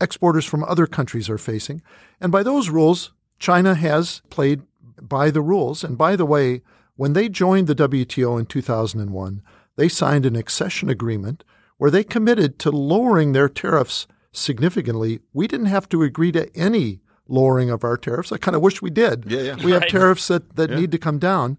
exporters 0.00 0.44
from 0.44 0.62
other 0.64 0.86
countries 0.86 1.28
are 1.28 1.38
facing. 1.38 1.82
And 2.20 2.30
by 2.30 2.42
those 2.42 2.70
rules, 2.70 3.12
China 3.38 3.74
has 3.74 4.22
played 4.30 4.62
by 5.00 5.30
the 5.30 5.42
rules. 5.42 5.82
And 5.82 5.98
by 5.98 6.14
the 6.14 6.26
way, 6.26 6.62
when 6.94 7.12
they 7.12 7.28
joined 7.28 7.66
the 7.66 7.74
WTO 7.74 8.38
in 8.38 8.46
2001, 8.46 9.42
they 9.76 9.88
signed 9.88 10.24
an 10.24 10.36
accession 10.36 10.88
agreement 10.88 11.44
where 11.78 11.90
they 11.90 12.04
committed 12.04 12.58
to 12.60 12.70
lowering 12.70 13.32
their 13.32 13.48
tariffs 13.48 14.06
significantly. 14.32 15.20
We 15.32 15.46
didn't 15.46 15.66
have 15.66 15.88
to 15.90 16.02
agree 16.02 16.32
to 16.32 16.54
any 16.56 17.00
lowering 17.28 17.70
of 17.70 17.84
our 17.84 17.96
tariffs. 17.96 18.32
I 18.32 18.38
kind 18.38 18.54
of 18.56 18.62
wish 18.62 18.80
we 18.82 18.90
did. 18.90 19.24
Yeah, 19.30 19.40
yeah. 19.40 19.64
We 19.64 19.72
have 19.72 19.86
tariffs 19.88 20.28
that, 20.28 20.56
that 20.56 20.70
Yeah. 20.70 20.76
need 20.76 20.92
to 20.92 20.98
come 20.98 21.18
down. 21.18 21.58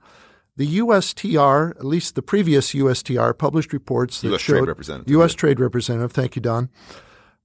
The 0.56 0.80
USTR, 0.80 1.72
at 1.78 1.86
least 1.86 2.16
the 2.16 2.22
previous 2.22 2.74
USTR, 2.74 3.38
published 3.38 3.74
reports 3.74 4.22
that 4.22 4.34
US 4.34 4.42
Trade 4.42 4.58
showed 4.60 4.68
Representative, 4.68 5.12
U.S. 5.12 5.32
yeah. 5.34 5.38
Trade 5.38 5.60
Representative, 5.60 6.12
thank 6.12 6.36
you, 6.36 6.42
Don, 6.42 6.70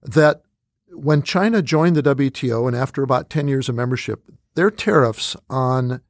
that 0.02 0.42
when 0.90 1.22
China 1.22 1.60
joined 1.62 1.96
the 1.96 2.02
WTO 2.02 2.66
and 2.66 2.76
after 2.76 3.02
about 3.02 3.28
10 3.28 3.48
years 3.48 3.68
of 3.68 3.74
membership, 3.74 4.22
their 4.54 4.70
tariffs 4.70 5.36
on 5.50 6.00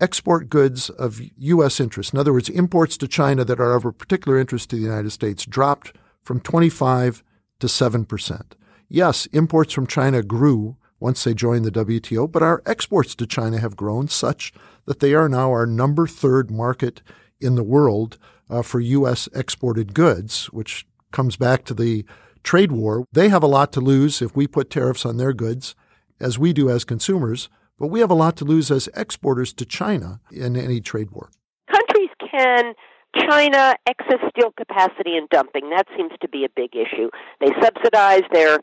export 0.00 0.48
goods 0.50 0.90
of 0.90 1.20
U.S. 1.36 1.80
interest, 1.80 2.12
in 2.12 2.18
other 2.18 2.32
words, 2.32 2.48
imports 2.48 2.96
to 2.98 3.08
China 3.08 3.44
that 3.44 3.60
are 3.60 3.74
of 3.74 3.84
a 3.84 3.92
particular 3.92 4.38
interest 4.38 4.70
to 4.70 4.76
the 4.76 4.82
United 4.82 5.10
States, 5.10 5.44
dropped 5.46 5.94
from 6.22 6.40
25 6.40 7.22
to 7.60 7.68
7 7.68 8.04
percent. 8.04 8.56
Yes, 8.88 9.26
imports 9.26 9.72
from 9.72 9.86
China 9.86 10.22
grew 10.22 10.76
once 11.00 11.24
they 11.24 11.34
joined 11.34 11.64
the 11.64 11.72
WTO, 11.72 12.30
but 12.30 12.42
our 12.42 12.62
exports 12.66 13.14
to 13.16 13.26
China 13.26 13.58
have 13.58 13.76
grown 13.76 14.06
such 14.06 14.52
that 14.84 15.00
they 15.00 15.14
are 15.14 15.28
now 15.28 15.50
our 15.50 15.66
number 15.66 16.06
third 16.06 16.50
market 16.50 17.02
in 17.40 17.54
the 17.54 17.64
world 17.64 18.18
uh, 18.48 18.62
for 18.62 18.80
U.S. 18.80 19.28
exported 19.34 19.94
goods, 19.94 20.46
which 20.46 20.86
comes 21.10 21.36
back 21.36 21.64
to 21.64 21.74
the 21.74 22.04
trade 22.42 22.70
war. 22.70 23.06
They 23.12 23.28
have 23.28 23.42
a 23.42 23.48
lot 23.48 23.72
to 23.72 23.80
lose 23.80 24.22
if 24.22 24.36
we 24.36 24.46
put 24.46 24.70
tariffs 24.70 25.06
on 25.06 25.16
their 25.16 25.32
goods, 25.32 25.74
as 26.20 26.38
we 26.38 26.52
do 26.52 26.68
as 26.68 26.84
consumers, 26.84 27.48
but 27.78 27.88
we 27.88 28.00
have 28.00 28.10
a 28.10 28.14
lot 28.14 28.36
to 28.36 28.44
lose 28.44 28.70
as 28.70 28.88
exporters 28.94 29.52
to 29.54 29.64
China 29.64 30.20
in 30.30 30.56
any 30.56 30.80
trade 30.80 31.10
war. 31.12 31.30
countries 31.70 32.10
can 32.30 32.74
China 33.16 33.74
excess 33.86 34.20
steel 34.30 34.52
capacity 34.56 35.16
and 35.16 35.28
dumping. 35.30 35.70
That 35.70 35.86
seems 35.96 36.12
to 36.20 36.28
be 36.28 36.44
a 36.44 36.48
big 36.54 36.76
issue. 36.76 37.08
They 37.40 37.50
subsidize 37.60 38.22
their 38.32 38.58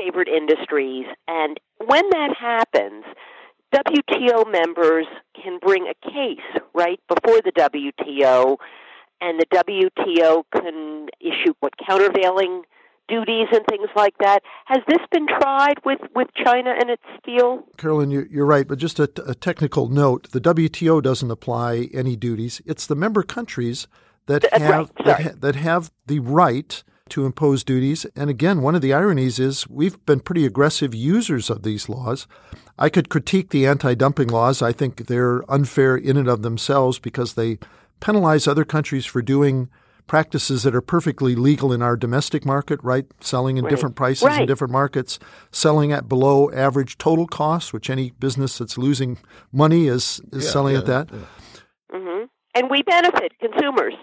favorite 0.00 0.28
industries, 0.28 1.06
and 1.26 1.58
when 1.84 2.08
that 2.10 2.34
happens, 2.38 3.04
WTO 3.74 4.50
members 4.50 5.06
can 5.40 5.58
bring 5.60 5.86
a 5.88 5.94
case 6.10 6.62
right 6.74 7.00
before 7.08 7.40
the 7.42 7.52
WTO, 7.52 8.56
and 9.20 9.40
the 9.40 9.46
WTO 9.46 10.42
can 10.54 11.08
issue 11.20 11.52
what 11.60 11.74
countervailing 11.86 12.62
duties 13.08 13.48
and 13.52 13.62
things 13.68 13.88
like 13.96 14.14
that. 14.20 14.40
Has 14.66 14.78
this 14.88 14.98
been 15.10 15.26
tried 15.26 15.74
with, 15.84 15.98
with 16.14 16.28
China 16.44 16.74
and 16.78 16.90
its 16.90 17.02
steel? 17.20 17.62
Caroline, 17.76 18.10
you- 18.10 18.28
you're 18.30 18.46
right, 18.46 18.66
but 18.66 18.78
just 18.78 18.98
a, 18.98 19.10
a 19.26 19.34
technical 19.34 19.88
note: 19.88 20.30
the 20.30 20.40
WTO 20.40 21.02
doesn't 21.02 21.30
apply 21.30 21.88
any 21.92 22.16
duties. 22.16 22.60
It's 22.66 22.86
the 22.86 22.94
member 22.96 23.22
countries 23.22 23.86
that 24.26 24.42
Th- 24.42 24.52
uh, 24.52 24.58
right, 24.58 24.72
have 24.74 24.92
that, 25.04 25.22
ha- 25.22 25.36
that 25.40 25.56
have 25.56 25.90
the 26.06 26.20
right 26.20 26.82
to 27.10 27.26
impose 27.26 27.64
duties. 27.64 28.06
And 28.16 28.30
again, 28.30 28.62
one 28.62 28.74
of 28.74 28.82
the 28.82 28.92
ironies 28.94 29.38
is 29.38 29.68
we've 29.68 30.04
been 30.06 30.20
pretty 30.20 30.46
aggressive 30.46 30.94
users 30.94 31.50
of 31.50 31.62
these 31.62 31.88
laws. 31.88 32.26
I 32.78 32.88
could 32.88 33.08
critique 33.08 33.50
the 33.50 33.66
anti-dumping 33.66 34.28
laws. 34.28 34.62
I 34.62 34.72
think 34.72 35.06
they're 35.06 35.42
unfair 35.50 35.96
in 35.96 36.16
and 36.16 36.28
of 36.28 36.42
themselves 36.42 36.98
because 36.98 37.34
they 37.34 37.58
penalize 38.00 38.46
other 38.46 38.64
countries 38.64 39.04
for 39.06 39.22
doing 39.22 39.68
practices 40.06 40.62
that 40.62 40.74
are 40.74 40.80
perfectly 40.80 41.34
legal 41.34 41.72
in 41.72 41.82
our 41.82 41.96
domestic 41.96 42.46
market, 42.46 42.80
right? 42.82 43.04
Selling 43.20 43.58
in 43.58 43.64
Right. 43.64 43.70
different 43.70 43.94
prices 43.94 44.38
in 44.38 44.46
different 44.46 44.72
markets, 44.72 45.18
selling 45.50 45.92
at 45.92 46.08
below 46.08 46.50
average 46.50 46.96
total 46.96 47.26
costs, 47.26 47.72
which 47.74 47.90
any 47.90 48.12
business 48.18 48.56
that's 48.58 48.78
losing 48.78 49.18
money 49.52 49.86
is 49.86 50.20
is 50.32 50.44
Yeah, 50.44 50.50
selling 50.50 50.74
yeah, 50.74 50.80
at 50.80 50.86
that. 50.86 51.08
Mm-hmm. 51.92 52.24
And 52.54 52.70
we 52.70 52.82
benefit, 52.82 53.32
consumers. 53.38 53.94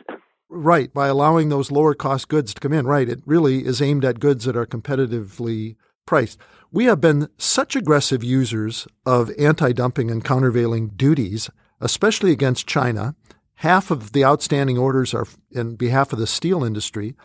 Right, 0.49 0.93
by 0.93 1.07
allowing 1.07 1.49
those 1.49 1.71
lower 1.71 1.93
cost 1.93 2.27
goods 2.27 2.53
to 2.53 2.59
come 2.59 2.73
in. 2.73 2.85
Right, 2.85 3.09
it 3.09 3.21
really 3.25 3.65
is 3.65 3.81
aimed 3.81 4.05
at 4.05 4.19
goods 4.19 4.45
that 4.45 4.55
are 4.55 4.65
competitively 4.65 5.75
priced. 6.05 6.39
We 6.71 6.85
have 6.85 7.01
been 7.01 7.29
such 7.37 7.75
aggressive 7.75 8.23
users 8.23 8.87
of 9.05 9.31
anti 9.39 9.71
dumping 9.71 10.11
and 10.11 10.23
countervailing 10.23 10.89
duties, 10.89 11.49
especially 11.81 12.31
against 12.31 12.67
China. 12.67 13.15
Half 13.59 13.89
of 13.89 14.11
the 14.11 14.25
outstanding 14.25 14.77
orders 14.77 15.13
are 15.13 15.25
in 15.51 15.75
behalf 15.77 16.13
of 16.13 16.19
the 16.19 16.27
steel 16.27 16.63
industry. 16.63 17.15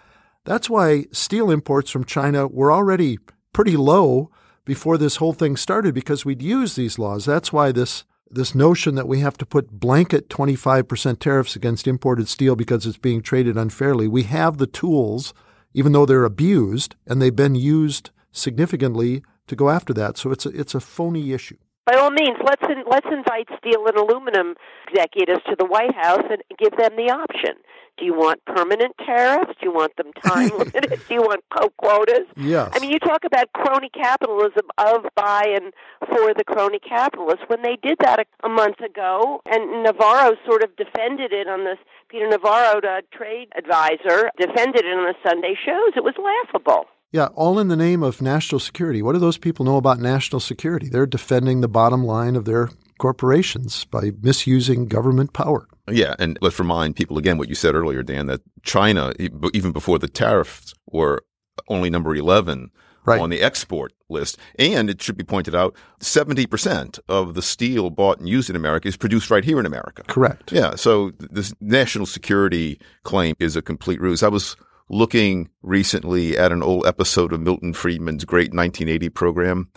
That's 0.45 0.71
why 0.71 1.07
steel 1.12 1.50
imports 1.50 1.91
from 1.91 2.05
China 2.05 2.47
were 2.47 2.73
already 2.73 3.19
pretty 3.53 3.77
low 3.77 4.31
before 4.65 4.97
this 4.97 5.17
whole 5.17 5.33
thing 5.33 5.57
started 5.57 5.95
because 5.95 6.25
we'd 6.25 6.43
used 6.43 6.77
these 6.77 6.99
laws. 6.99 7.25
That's 7.25 7.53
why 7.53 7.73
this 7.73 8.05
this 8.30 8.54
notion 8.54 8.94
that 8.94 9.08
we 9.08 9.20
have 9.20 9.37
to 9.38 9.46
put 9.46 9.70
blanket 9.70 10.28
25% 10.28 11.18
tariffs 11.18 11.56
against 11.56 11.87
imported 11.87 12.28
steel 12.28 12.54
because 12.54 12.87
it's 12.87 12.96
being 12.96 13.22
traded 13.22 13.56
unfairly. 13.56 14.06
We 14.06 14.22
have 14.25 14.58
the 14.58 14.66
tools, 14.66 15.34
even 15.75 15.92
though 15.92 16.06
they're 16.06 16.25
abused, 16.25 16.94
and 17.06 17.20
they've 17.20 17.34
been 17.34 17.56
used 17.56 18.10
significantly 18.30 19.22
to 19.49 19.56
go 19.56 19.68
after 19.68 19.92
that. 19.94 20.16
So 20.16 20.30
it's 20.30 20.46
a, 20.46 20.50
it's 20.50 20.75
a 20.75 20.80
phony 20.80 21.32
issue. 21.32 21.56
By 21.87 21.94
all 21.96 22.10
means, 22.10 22.37
let's 22.44 22.62
in, 22.62 22.84
let's 22.88 23.06
invite 23.10 23.49
steel 23.58 23.84
and 23.87 23.96
aluminum 23.96 24.54
executives 24.88 25.42
to 25.49 25.56
the 25.58 25.64
White 25.64 25.94
House 25.94 26.22
and 26.30 26.42
give 26.58 26.76
them 26.76 26.94
the 26.96 27.10
option. 27.10 27.56
Do 28.00 28.07
you 28.07 28.14
want 28.14 28.42
permanent 28.47 28.95
tariffs? 29.04 29.52
Do 29.61 29.69
you 29.69 29.73
want 29.73 29.95
them 29.97 30.11
time 30.25 30.49
limited? 30.57 31.00
Do 31.07 31.14
you 31.14 31.21
want 31.21 31.45
quotas? 31.76 32.26
Yes. 32.37 32.71
I 32.73 32.78
mean, 32.80 32.90
you 32.90 32.99
talk 32.99 33.25
about 33.25 33.52
crony 33.52 33.90
capitalism 33.90 34.64
of, 34.78 35.04
by, 35.14 35.45
and 35.54 35.75
for 36.09 36.33
the 36.35 36.45
crony 36.45 36.78
capitalists. 36.78 37.45
When 37.49 37.61
they 37.61 37.76
did 37.83 37.99
that 38.00 38.21
a, 38.21 38.47
a 38.47 38.49
month 38.49 38.80
ago, 38.80 39.42
and 39.45 39.85
Navarro 39.85 40.35
sort 40.47 40.62
of 40.62 40.75
defended 40.76 41.33
it 41.33 41.47
on 41.47 41.64
this, 41.64 41.78
Peter 42.09 42.28
Navarro, 42.28 42.80
the 42.80 43.02
trade 43.12 43.49
advisor, 43.57 44.30
defended 44.38 44.87
it 44.87 44.97
on 44.97 45.04
the 45.04 45.14
Sunday 45.28 45.54
shows. 45.62 45.92
It 45.95 46.02
was 46.02 46.14
laughable. 46.16 46.87
Yeah, 47.12 47.26
all 47.35 47.59
in 47.59 47.69
the 47.69 47.76
name 47.76 48.02
of 48.02 48.23
national 48.23 48.61
security. 48.61 49.02
What 49.02 49.12
do 49.12 49.19
those 49.19 49.37
people 49.37 49.66
know 49.66 49.76
about 49.76 49.99
national 49.99 50.40
security? 50.40 50.88
They're 50.88 51.07
defending 51.07 51.61
the 51.61 51.69
bottom 51.69 52.04
line 52.04 52.35
of 52.37 52.45
their 52.45 52.71
corporations 52.99 53.85
by 53.85 54.12
misusing 54.23 54.87
government 54.87 55.33
power. 55.33 55.66
Yeah, 55.92 56.14
and 56.18 56.38
let's 56.40 56.59
remind 56.59 56.97
people 56.97 57.18
again 57.18 57.38
what 57.38 57.49
you 57.49 57.54
said 57.54 57.75
earlier, 57.75 58.02
Dan, 58.02 58.26
that 58.26 58.40
China, 58.62 59.12
even 59.52 59.73
before 59.73 59.99
the 59.99 60.09
tariffs, 60.09 60.75
were 60.87 61.23
only 61.68 61.90
number 61.90 62.14
11 62.14 62.70
Right. 63.06 63.18
on 63.20 63.30
the 63.30 63.40
export 63.40 63.94
list. 64.11 64.37
And 64.59 64.90
it 64.90 65.00
should 65.00 65.16
be 65.16 65.25
pointed 65.25 65.54
out 65.54 65.75
70% 66.00 66.99
of 67.09 67.35
the 67.35 67.40
steel 67.42 67.88
bought 67.88 68.18
and 68.18 68.28
used 68.28 68.50
in 68.50 68.56
America 68.56 68.88
is 68.88 68.97
produced 68.99 69.30
right 69.30 69.42
here 69.44 69.59
in 69.59 69.64
America. 69.64 70.02
Correct. 70.06 70.52
Yeah, 70.52 70.75
so 70.75 71.12
this 71.18 71.54
national 71.62 72.04
security 72.06 72.78
claim 73.02 73.35
is 73.38 73.56
a 73.56 73.62
complete 73.62 74.00
ruse. 74.02 74.23
I 74.23 74.28
was 74.28 74.54
looking 74.90 75.49
recently 75.62 76.37
at 76.37 76.52
an 76.52 76.62
old 76.62 76.87
episode 76.87 77.32
of 77.32 77.40
Milton 77.40 77.73
Friedman's 77.73 78.25
great 78.26 78.52
1980 78.52 79.09
program, 79.09 79.68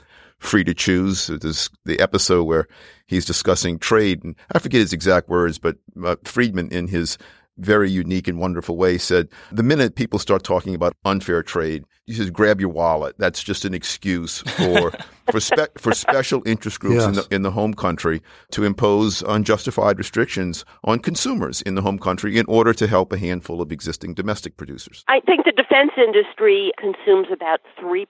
Free 0.43 0.63
to 0.65 0.73
Choose. 0.73 1.29
Is 1.29 1.69
the 1.85 1.99
episode 1.99 2.43
where 2.43 2.67
he's 3.07 3.25
discussing 3.25 3.79
trade, 3.79 4.23
and 4.23 4.35
I 4.51 4.59
forget 4.59 4.81
his 4.81 4.93
exact 4.93 5.29
words, 5.29 5.57
but 5.57 5.77
uh, 6.03 6.17
Friedman, 6.23 6.69
in 6.71 6.87
his 6.87 7.17
very 7.57 7.89
unique 7.89 8.27
and 8.27 8.39
wonderful 8.39 8.77
way, 8.77 8.97
said 8.97 9.29
the 9.51 9.63
minute 9.63 9.95
people 9.95 10.19
start 10.19 10.43
talking 10.43 10.75
about 10.75 10.93
unfair 11.05 11.43
trade, 11.43 11.83
you 12.07 12.15
just 12.15 12.33
grab 12.33 12.59
your 12.59 12.69
wallet. 12.69 13.15
That's 13.17 13.41
just 13.41 13.63
an 13.63 13.73
excuse 13.73 14.39
for 14.41 14.91
for 15.31 15.39
spe- 15.39 15.77
for 15.77 15.93
special 15.93 16.41
interest 16.45 16.79
groups 16.79 17.05
in 17.05 17.13
the 17.13 17.27
in 17.31 17.41
the 17.43 17.51
home 17.51 17.73
country 17.73 18.21
to 18.51 18.63
impose 18.63 19.21
unjustified 19.23 19.97
restrictions 19.97 20.65
on 20.83 20.99
consumers 20.99 21.61
in 21.61 21.75
the 21.75 21.81
home 21.81 21.99
country 21.99 22.37
in 22.37 22.45
order 22.47 22.73
to 22.73 22.87
help 22.87 23.13
a 23.13 23.17
handful 23.17 23.61
of 23.61 23.71
existing 23.71 24.13
domestic 24.13 24.57
producers. 24.57 25.05
I 25.07 25.21
think 25.21 25.45
the 25.45 25.51
defense 25.51 25.91
industry 25.97 26.71
consumes 26.77 27.27
about 27.31 27.61
3% 27.79 28.05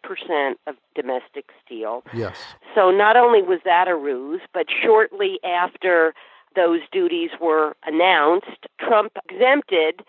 of 0.68 0.76
domestic 0.96 1.50
steel. 1.64 2.04
Yes. 2.14 2.38
So 2.74 2.90
not 2.90 3.16
only 3.16 3.42
was 3.42 3.60
that 3.66 3.88
a 3.88 3.96
ruse, 3.96 4.42
but 4.54 4.66
shortly 4.84 5.40
after 5.44 6.14
those 6.56 6.82
duties 6.92 7.32
were 7.42 7.76
announced, 7.86 8.68
Trump 8.80 9.14
exempted 9.30 10.04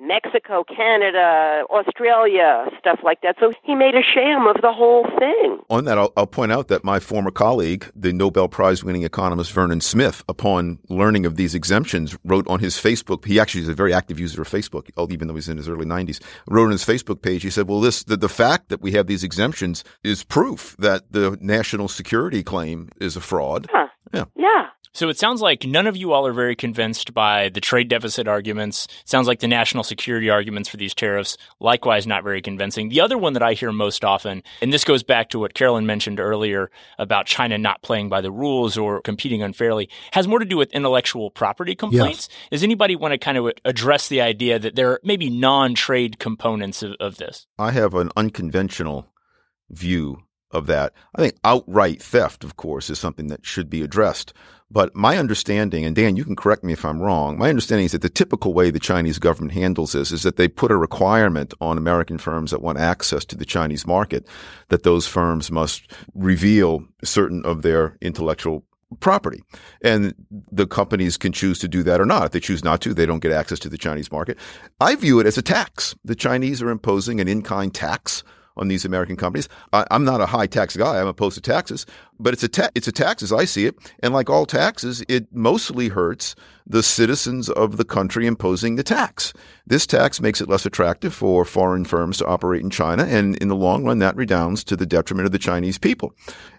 Mexico, 0.00 0.64
Canada, 0.64 1.64
Australia, 1.70 2.66
stuff 2.78 3.00
like 3.04 3.20
that. 3.20 3.36
So 3.38 3.52
he 3.62 3.74
made 3.74 3.94
a 3.94 4.02
sham 4.02 4.46
of 4.46 4.56
the 4.62 4.72
whole 4.72 5.04
thing. 5.18 5.58
On 5.68 5.84
that, 5.84 5.98
I'll, 5.98 6.12
I'll 6.16 6.26
point 6.26 6.52
out 6.52 6.68
that 6.68 6.84
my 6.84 7.00
former 7.00 7.30
colleague, 7.30 7.90
the 7.94 8.12
Nobel 8.12 8.48
Prize 8.48 8.82
winning 8.82 9.02
economist 9.02 9.52
Vernon 9.52 9.80
Smith, 9.80 10.24
upon 10.28 10.78
learning 10.88 11.26
of 11.26 11.36
these 11.36 11.54
exemptions, 11.54 12.16
wrote 12.24 12.48
on 12.48 12.60
his 12.60 12.76
Facebook. 12.76 13.26
He 13.26 13.38
actually 13.38 13.62
is 13.62 13.68
a 13.68 13.74
very 13.74 13.92
active 13.92 14.18
user 14.18 14.40
of 14.40 14.48
Facebook, 14.48 14.88
even 15.12 15.28
though 15.28 15.34
he's 15.34 15.48
in 15.48 15.58
his 15.58 15.68
early 15.68 15.86
90s. 15.86 16.20
Wrote 16.48 16.64
on 16.64 16.70
his 16.70 16.84
Facebook 16.84 17.20
page, 17.20 17.42
he 17.42 17.50
said, 17.50 17.68
"Well, 17.68 17.80
this 17.80 18.02
the, 18.02 18.16
the 18.16 18.28
fact 18.28 18.70
that 18.70 18.80
we 18.80 18.92
have 18.92 19.06
these 19.06 19.22
exemptions 19.22 19.84
is 20.02 20.24
proof 20.24 20.76
that 20.78 21.12
the 21.12 21.36
national 21.40 21.88
security 21.88 22.42
claim 22.42 22.88
is 23.00 23.16
a 23.16 23.20
fraud." 23.20 23.66
Huh. 23.70 23.88
Yeah. 24.12 24.24
Yeah. 24.36 24.66
So 24.92 25.08
it 25.08 25.18
sounds 25.18 25.40
like 25.40 25.64
none 25.64 25.86
of 25.86 25.96
you 25.96 26.12
all 26.12 26.26
are 26.26 26.32
very 26.32 26.56
convinced 26.56 27.14
by 27.14 27.48
the 27.48 27.60
trade 27.60 27.88
deficit 27.88 28.26
arguments. 28.26 28.86
It 29.02 29.08
sounds 29.08 29.28
like 29.28 29.38
the 29.38 29.46
national 29.46 29.84
security 29.84 30.30
arguments 30.30 30.68
for 30.68 30.78
these 30.78 30.94
tariffs, 30.94 31.36
likewise, 31.60 32.08
not 32.08 32.24
very 32.24 32.42
convincing. 32.42 32.88
The 32.88 33.00
other 33.00 33.16
one 33.16 33.34
that 33.34 33.42
I 33.42 33.52
hear 33.52 33.70
most 33.70 34.04
often, 34.04 34.42
and 34.60 34.72
this 34.72 34.82
goes 34.82 35.04
back 35.04 35.28
to 35.30 35.38
what 35.38 35.54
Caroline 35.54 35.86
mentioned 35.86 36.18
earlier 36.18 36.72
about 36.98 37.26
China 37.26 37.56
not 37.56 37.82
playing 37.82 38.08
by 38.08 38.20
the 38.20 38.32
rules 38.32 38.76
or 38.76 39.00
competing 39.00 39.42
unfairly, 39.42 39.88
has 40.12 40.26
more 40.26 40.40
to 40.40 40.44
do 40.44 40.56
with 40.56 40.72
intellectual 40.72 41.30
property 41.30 41.76
complaints. 41.76 42.28
Yes. 42.28 42.48
Does 42.50 42.62
anybody 42.64 42.96
want 42.96 43.12
to 43.12 43.18
kind 43.18 43.38
of 43.38 43.52
address 43.64 44.08
the 44.08 44.20
idea 44.20 44.58
that 44.58 44.74
there 44.74 44.90
are 44.90 45.00
maybe 45.04 45.30
non 45.30 45.76
trade 45.76 46.18
components 46.18 46.82
of, 46.82 46.94
of 46.98 47.16
this? 47.18 47.46
I 47.58 47.70
have 47.70 47.94
an 47.94 48.10
unconventional 48.16 49.06
view 49.70 50.24
of 50.50 50.66
that. 50.66 50.92
I 51.14 51.22
think 51.22 51.36
outright 51.44 52.02
theft, 52.02 52.44
of 52.44 52.56
course, 52.56 52.90
is 52.90 52.98
something 52.98 53.28
that 53.28 53.46
should 53.46 53.70
be 53.70 53.82
addressed. 53.82 54.32
But 54.72 54.94
my 54.94 55.18
understanding, 55.18 55.84
and 55.84 55.96
Dan, 55.96 56.14
you 56.14 56.24
can 56.24 56.36
correct 56.36 56.62
me 56.62 56.72
if 56.72 56.84
I'm 56.84 57.02
wrong, 57.02 57.36
my 57.36 57.48
understanding 57.48 57.86
is 57.86 57.92
that 57.92 58.02
the 58.02 58.08
typical 58.08 58.54
way 58.54 58.70
the 58.70 58.78
Chinese 58.78 59.18
government 59.18 59.52
handles 59.52 59.92
this 59.92 60.12
is 60.12 60.22
that 60.22 60.36
they 60.36 60.46
put 60.46 60.70
a 60.70 60.76
requirement 60.76 61.52
on 61.60 61.76
American 61.76 62.18
firms 62.18 62.52
that 62.52 62.62
want 62.62 62.78
access 62.78 63.24
to 63.26 63.36
the 63.36 63.44
Chinese 63.44 63.84
market 63.84 64.28
that 64.68 64.84
those 64.84 65.08
firms 65.08 65.50
must 65.50 65.90
reveal 66.14 66.84
certain 67.02 67.44
of 67.44 67.62
their 67.62 67.96
intellectual 68.00 68.64
property. 69.00 69.42
And 69.82 70.14
the 70.30 70.66
companies 70.66 71.16
can 71.16 71.32
choose 71.32 71.58
to 71.60 71.68
do 71.68 71.82
that 71.84 72.00
or 72.00 72.06
not. 72.06 72.26
If 72.26 72.32
they 72.32 72.40
choose 72.40 72.64
not 72.64 72.80
to, 72.82 72.94
they 72.94 73.06
don't 73.06 73.22
get 73.22 73.32
access 73.32 73.58
to 73.60 73.68
the 73.68 73.78
Chinese 73.78 74.12
market. 74.12 74.38
I 74.80 74.94
view 74.94 75.18
it 75.18 75.26
as 75.26 75.38
a 75.38 75.42
tax. 75.42 75.96
The 76.04 76.14
Chinese 76.14 76.62
are 76.62 76.70
imposing 76.70 77.20
an 77.20 77.26
in-kind 77.26 77.74
tax 77.74 78.22
on 78.56 78.68
these 78.68 78.84
American 78.84 79.16
companies. 79.16 79.48
I, 79.72 79.86
am 79.90 80.04
not 80.04 80.20
a 80.20 80.26
high 80.26 80.46
tax 80.46 80.76
guy. 80.76 81.00
I'm 81.00 81.06
opposed 81.06 81.34
to 81.36 81.40
taxes, 81.40 81.86
but 82.18 82.32
it's 82.34 82.42
a 82.42 82.48
ta- 82.48 82.70
it's 82.74 82.88
a 82.88 82.92
tax 82.92 83.22
as 83.22 83.32
I 83.32 83.44
see 83.44 83.66
it. 83.66 83.76
And 84.02 84.12
like 84.12 84.30
all 84.30 84.46
taxes, 84.46 85.02
it 85.08 85.26
mostly 85.34 85.88
hurts 85.88 86.34
the 86.66 86.82
citizens 86.82 87.48
of 87.48 87.76
the 87.76 87.84
country 87.84 88.26
imposing 88.26 88.76
the 88.76 88.82
tax. 88.82 89.32
This 89.66 89.86
tax 89.86 90.20
makes 90.20 90.40
it 90.40 90.48
less 90.48 90.66
attractive 90.66 91.14
for 91.14 91.44
foreign 91.44 91.84
firms 91.84 92.18
to 92.18 92.26
operate 92.26 92.62
in 92.62 92.70
China, 92.70 93.04
and 93.04 93.36
in 93.36 93.48
the 93.48 93.56
long 93.56 93.84
run, 93.84 93.98
that 93.98 94.16
redounds 94.16 94.64
to 94.64 94.76
the 94.76 94.86
detriment 94.86 95.26
of 95.26 95.32
the 95.32 95.38
Chinese 95.38 95.78
people. 95.78 96.12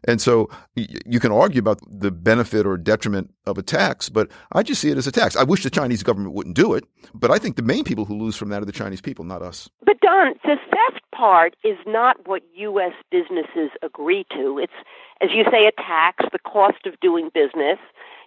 And 0.06 0.22
so 0.22 0.50
you 0.76 1.20
can 1.20 1.32
argue 1.32 1.60
about 1.60 1.80
the 1.88 2.12
benefit 2.12 2.66
or 2.66 2.78
detriment 2.78 3.34
of 3.46 3.58
a 3.58 3.64
tax, 3.64 4.10
but 4.10 4.30
I 4.52 4.64
just 4.64 4.82
see 4.82 4.90
it 4.90 4.98
as 4.98 5.08
a 5.08 5.12
tax. 5.12 5.36
I 5.36 5.44
wish 5.44 5.64
the 5.64 5.70
Chinese 5.70 6.04
government 6.04 6.36
wouldn't 6.36 6.56
do 6.56 6.74
it, 6.74 6.84
but 7.14 7.32
I 7.32 7.38
think 7.38 7.56
the 7.56 7.62
main 7.64 7.84
people 7.84 8.06
who 8.06 8.18
lose 8.18 8.36
from 8.36 8.50
that 8.50 8.62
are 8.62 8.66
the 8.66 8.72
Chinese 8.72 9.02
people, 9.02 9.26
not 9.26 9.42
us. 9.42 9.70
But 9.86 10.00
Don, 10.02 10.34
the 10.44 10.58
theft 10.70 11.02
part 11.14 11.56
is 11.64 11.78
not 11.86 12.28
what 12.28 12.42
U.S. 12.56 12.94
businesses 13.12 13.72
agree 13.82 14.26
to. 14.32 14.58
It's, 14.58 14.74
as 15.22 15.30
you 15.34 15.44
say, 15.52 15.68
a 15.68 15.72
tax, 15.72 16.26
the 16.32 16.40
cost 16.40 16.86
of 16.86 17.00
doing 17.00 17.30
business 17.34 17.78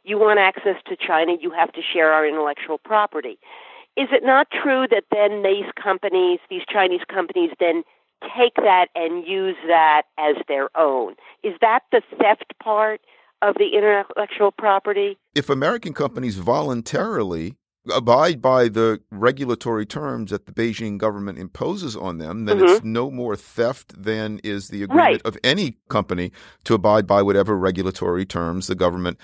you 0.05 0.19
want 0.19 0.39
access 0.39 0.77
to 0.87 0.97
China, 0.97 1.33
you 1.41 1.51
have 1.51 1.73
to 1.73 1.81
share 1.83 2.13
our 2.13 2.27
intellectual 2.27 2.79
property. 2.79 3.39
Is 3.97 4.09
it 4.13 4.25
not 4.25 4.49
true 4.51 4.87
that 4.91 5.05
then 5.11 5.43
these 5.43 5.71
companies, 5.81 6.41
these 6.51 6.63
Chinese 6.71 7.03
companies, 7.13 7.51
then 7.59 7.83
take 8.37 8.55
that 8.57 8.89
and 8.95 9.27
use 9.27 9.57
that 9.67 10.03
as 10.19 10.37
their 10.49 10.69
own? 10.77 11.15
Is 11.43 11.55
that 11.61 11.81
the 11.93 12.03
theft 12.19 12.53
part 12.63 13.01
of 13.41 13.55
the 13.55 13.77
intellectual 13.77 14.51
property? 14.51 15.17
If 15.35 15.49
American 15.49 15.93
companies 15.93 16.37
voluntarily 16.37 17.57
abide 17.93 18.41
by 18.41 18.69
the 18.69 19.01
regulatory 19.11 19.85
terms 19.85 20.31
that 20.31 20.47
the 20.47 20.53
Beijing 20.53 20.97
government 20.99 21.39
imposes 21.39 21.97
on 21.97 22.19
them, 22.19 22.47
then 22.47 22.59
mm-hmm. 22.59 22.77
it's 22.77 22.85
no 22.85 23.11
more 23.11 23.37
theft 23.37 24.03
than 24.03 24.41
is 24.43 24.69
the 24.69 24.83
agreement 24.83 25.07
right. 25.07 25.23
of 25.25 25.37
any 25.45 25.77
company 25.89 26.33
to 26.65 26.75
abide 26.75 27.07
by 27.07 27.23
whatever 27.23 27.57
regulatory 27.57 28.25
terms 28.25 28.67
the 28.67 28.75
government 28.75 29.19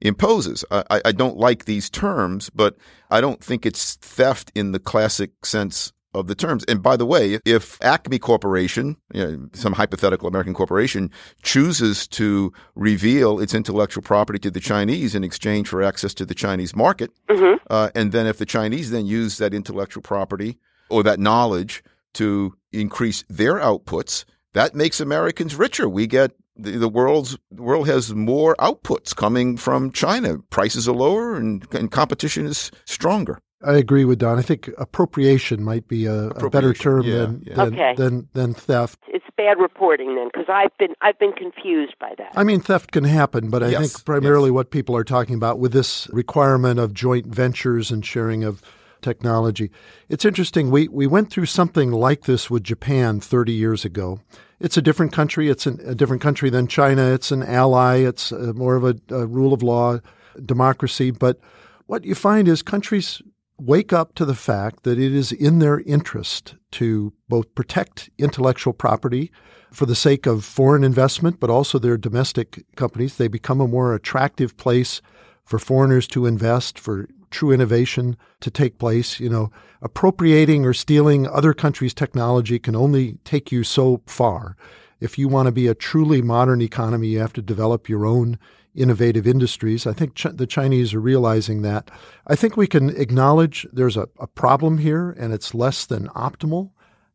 imposes. 0.00 0.64
I, 0.70 1.00
I 1.04 1.12
don't 1.12 1.36
like 1.36 1.64
these 1.64 1.90
terms, 1.90 2.50
but 2.50 2.76
I 3.10 3.20
don't 3.20 3.42
think 3.42 3.66
it's 3.66 3.96
theft 3.96 4.50
in 4.54 4.72
the 4.72 4.78
classic 4.78 5.44
sense 5.44 5.92
of 6.12 6.26
the 6.26 6.34
terms. 6.34 6.64
And 6.64 6.82
by 6.82 6.96
the 6.96 7.06
way, 7.06 7.38
if 7.44 7.80
Acme 7.82 8.18
Corporation, 8.18 8.96
you 9.14 9.24
know, 9.24 9.48
some 9.52 9.74
hypothetical 9.74 10.26
American 10.26 10.54
corporation, 10.54 11.10
chooses 11.42 12.08
to 12.08 12.52
reveal 12.74 13.38
its 13.38 13.54
intellectual 13.54 14.02
property 14.02 14.38
to 14.40 14.50
the 14.50 14.60
Chinese 14.60 15.14
in 15.14 15.22
exchange 15.22 15.68
for 15.68 15.82
access 15.82 16.12
to 16.14 16.26
the 16.26 16.34
Chinese 16.34 16.74
market, 16.74 17.10
mm-hmm. 17.28 17.62
uh, 17.70 17.90
and 17.94 18.12
then 18.12 18.26
if 18.26 18.38
the 18.38 18.46
Chinese 18.46 18.90
then 18.90 19.06
use 19.06 19.38
that 19.38 19.54
intellectual 19.54 20.02
property 20.02 20.58
or 20.88 21.02
that 21.04 21.20
knowledge 21.20 21.84
to 22.14 22.54
increase 22.72 23.24
their 23.28 23.54
outputs, 23.54 24.24
that 24.52 24.74
makes 24.74 25.00
Americans 25.00 25.54
richer. 25.54 25.88
We 25.88 26.08
get 26.08 26.32
the, 26.62 26.72
the 26.72 26.88
world's 26.88 27.36
the 27.50 27.62
world 27.62 27.88
has 27.88 28.14
more 28.14 28.56
outputs 28.56 29.14
coming 29.14 29.56
from 29.56 29.92
China. 29.92 30.38
Prices 30.50 30.88
are 30.88 30.94
lower 30.94 31.36
and, 31.36 31.66
and 31.74 31.90
competition 31.90 32.46
is 32.46 32.70
stronger. 32.84 33.40
I 33.62 33.74
agree 33.74 34.06
with 34.06 34.20
Don. 34.20 34.38
I 34.38 34.42
think 34.42 34.70
appropriation 34.78 35.62
might 35.62 35.86
be 35.86 36.06
a, 36.06 36.28
a 36.28 36.48
better 36.48 36.72
term 36.72 37.02
yeah, 37.02 37.18
than, 37.18 37.42
yeah. 37.46 37.54
Than, 37.54 37.74
okay. 37.74 37.94
than, 37.94 38.28
than 38.32 38.54
theft. 38.54 38.98
It's 39.08 39.24
bad 39.36 39.58
reporting 39.58 40.16
then, 40.16 40.28
because 40.32 40.48
I've 40.48 40.76
been 40.78 40.94
I've 41.02 41.18
been 41.18 41.32
confused 41.32 41.94
by 42.00 42.14
that. 42.16 42.32
I 42.34 42.44
mean, 42.44 42.60
theft 42.60 42.92
can 42.92 43.04
happen, 43.04 43.50
but 43.50 43.62
I 43.62 43.68
yes, 43.68 43.80
think 43.80 44.04
primarily 44.04 44.48
yes. 44.48 44.54
what 44.54 44.70
people 44.70 44.96
are 44.96 45.04
talking 45.04 45.34
about 45.34 45.58
with 45.58 45.72
this 45.72 46.08
requirement 46.10 46.80
of 46.80 46.94
joint 46.94 47.26
ventures 47.26 47.90
and 47.90 48.04
sharing 48.04 48.44
of 48.44 48.62
technology. 49.02 49.70
It's 50.08 50.24
interesting. 50.24 50.70
We 50.70 50.88
we 50.88 51.06
went 51.06 51.30
through 51.30 51.46
something 51.46 51.90
like 51.90 52.22
this 52.24 52.50
with 52.50 52.64
Japan 52.64 53.20
30 53.20 53.52
years 53.52 53.84
ago. 53.84 54.20
It's 54.60 54.76
a 54.76 54.82
different 54.82 55.12
country. 55.12 55.48
It's 55.48 55.66
an, 55.66 55.80
a 55.84 55.94
different 55.94 56.22
country 56.22 56.50
than 56.50 56.66
China. 56.66 57.12
It's 57.12 57.32
an 57.32 57.42
ally. 57.42 57.96
It's 57.98 58.30
a, 58.30 58.50
uh, 58.50 58.52
more 58.52 58.76
of 58.76 58.84
a, 58.84 58.96
a 59.14 59.26
rule 59.26 59.52
of 59.52 59.62
law 59.62 59.98
democracy. 60.44 61.10
But 61.10 61.40
what 61.86 62.04
you 62.04 62.14
find 62.14 62.46
is 62.46 62.62
countries 62.62 63.22
wake 63.58 63.92
up 63.92 64.14
to 64.14 64.24
the 64.24 64.34
fact 64.34 64.84
that 64.84 64.98
it 64.98 65.14
is 65.14 65.32
in 65.32 65.58
their 65.58 65.80
interest 65.80 66.54
to 66.72 67.12
both 67.28 67.54
protect 67.54 68.10
intellectual 68.18 68.72
property 68.72 69.30
for 69.70 69.86
the 69.86 69.94
sake 69.94 70.26
of 70.26 70.44
foreign 70.44 70.84
investment, 70.84 71.40
but 71.40 71.50
also 71.50 71.78
their 71.78 71.96
domestic 71.96 72.64
companies. 72.76 73.16
They 73.16 73.28
become 73.28 73.60
a 73.60 73.68
more 73.68 73.94
attractive 73.94 74.56
place 74.56 75.00
for 75.44 75.58
foreigners 75.58 76.06
to 76.08 76.26
invest, 76.26 76.78
for 76.78 77.08
true 77.30 77.52
innovation 77.52 78.16
to 78.40 78.50
take 78.50 78.78
place. 78.78 79.20
You 79.20 79.30
know, 79.30 79.50
appropriating 79.82 80.64
or 80.64 80.72
stealing 80.72 81.26
other 81.26 81.54
countries' 81.54 81.94
technology 81.94 82.58
can 82.58 82.76
only 82.76 83.18
take 83.24 83.50
you 83.50 83.64
so 83.64 84.02
far. 84.06 84.56
If 85.00 85.18
you 85.18 85.28
want 85.28 85.46
to 85.46 85.52
be 85.52 85.66
a 85.66 85.74
truly 85.74 86.20
modern 86.20 86.60
economy, 86.60 87.08
you 87.08 87.20
have 87.20 87.32
to 87.34 87.42
develop 87.42 87.88
your 87.88 88.04
own 88.04 88.38
innovative 88.74 89.26
industries. 89.26 89.86
I 89.86 89.92
think 89.92 90.14
Ch- 90.14 90.26
the 90.32 90.46
Chinese 90.46 90.94
are 90.94 91.00
realizing 91.00 91.62
that. 91.62 91.90
I 92.26 92.36
think 92.36 92.56
we 92.56 92.66
can 92.66 92.90
acknowledge 92.90 93.66
there's 93.72 93.96
a, 93.96 94.08
a 94.18 94.26
problem 94.26 94.78
here 94.78 95.10
and 95.10 95.32
it's 95.32 95.54
less 95.54 95.86
than 95.86 96.08
optimal. 96.08 96.70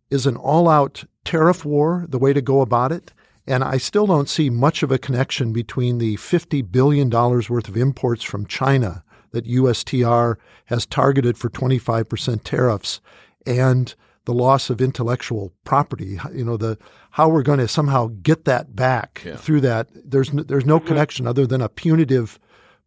Is 0.10 0.26
an 0.26 0.36
all 0.36 0.68
out 0.68 1.06
tariff 1.24 1.66
war 1.66 2.06
the 2.10 2.20
way 2.20 2.34
to 2.34 2.42
go 2.42 2.62
about 2.62 2.92
it? 2.92 3.14
And 3.48 3.64
I 3.64 3.78
still 3.78 4.08
don't 4.08 4.30
see 4.30 4.50
much 4.50 4.84
of 4.84 4.92
a 4.92 4.98
connection 4.98 5.54
between 5.54 6.00
the 6.00 6.18
$50 6.18 6.72
billion 6.72 7.10
worth 7.10 7.68
of 7.68 7.78
imports 7.78 8.24
from 8.24 8.48
China 8.48 9.04
that 9.36 9.46
USTR 9.46 10.38
has 10.66 10.86
targeted 10.86 11.38
for 11.38 11.50
25% 11.50 12.44
tariffs 12.44 13.02
and 13.46 13.94
the 14.26 14.34
loss 14.34 14.70
of 14.70 14.82
intellectual 14.82 15.54
property, 15.66 16.18
you 16.34 16.44
know, 16.44 16.58
the 16.58 16.78
how 17.12 17.30
we're 17.30 17.44
going 17.44 17.60
to 17.60 17.68
somehow 17.68 18.10
get 18.24 18.46
that 18.46 18.76
back 18.76 19.22
yeah. 19.24 19.36
through 19.36 19.62
that. 19.62 19.88
There's 19.94 20.34
no, 20.34 20.42
there's 20.42 20.66
no 20.66 20.80
mm-hmm. 20.80 20.88
connection 20.88 21.28
other 21.28 21.46
than 21.46 21.62
a 21.62 21.70
punitive 21.70 22.40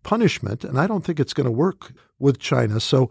punishment, 0.02 0.64
and 0.64 0.80
I 0.80 0.87
don't 0.87 1.04
think 1.04 1.20
it's 1.20 1.34
going 1.34 1.44
to 1.44 1.52
work 1.52 1.92
with 2.18 2.38
China. 2.40 2.80
So 2.80 3.11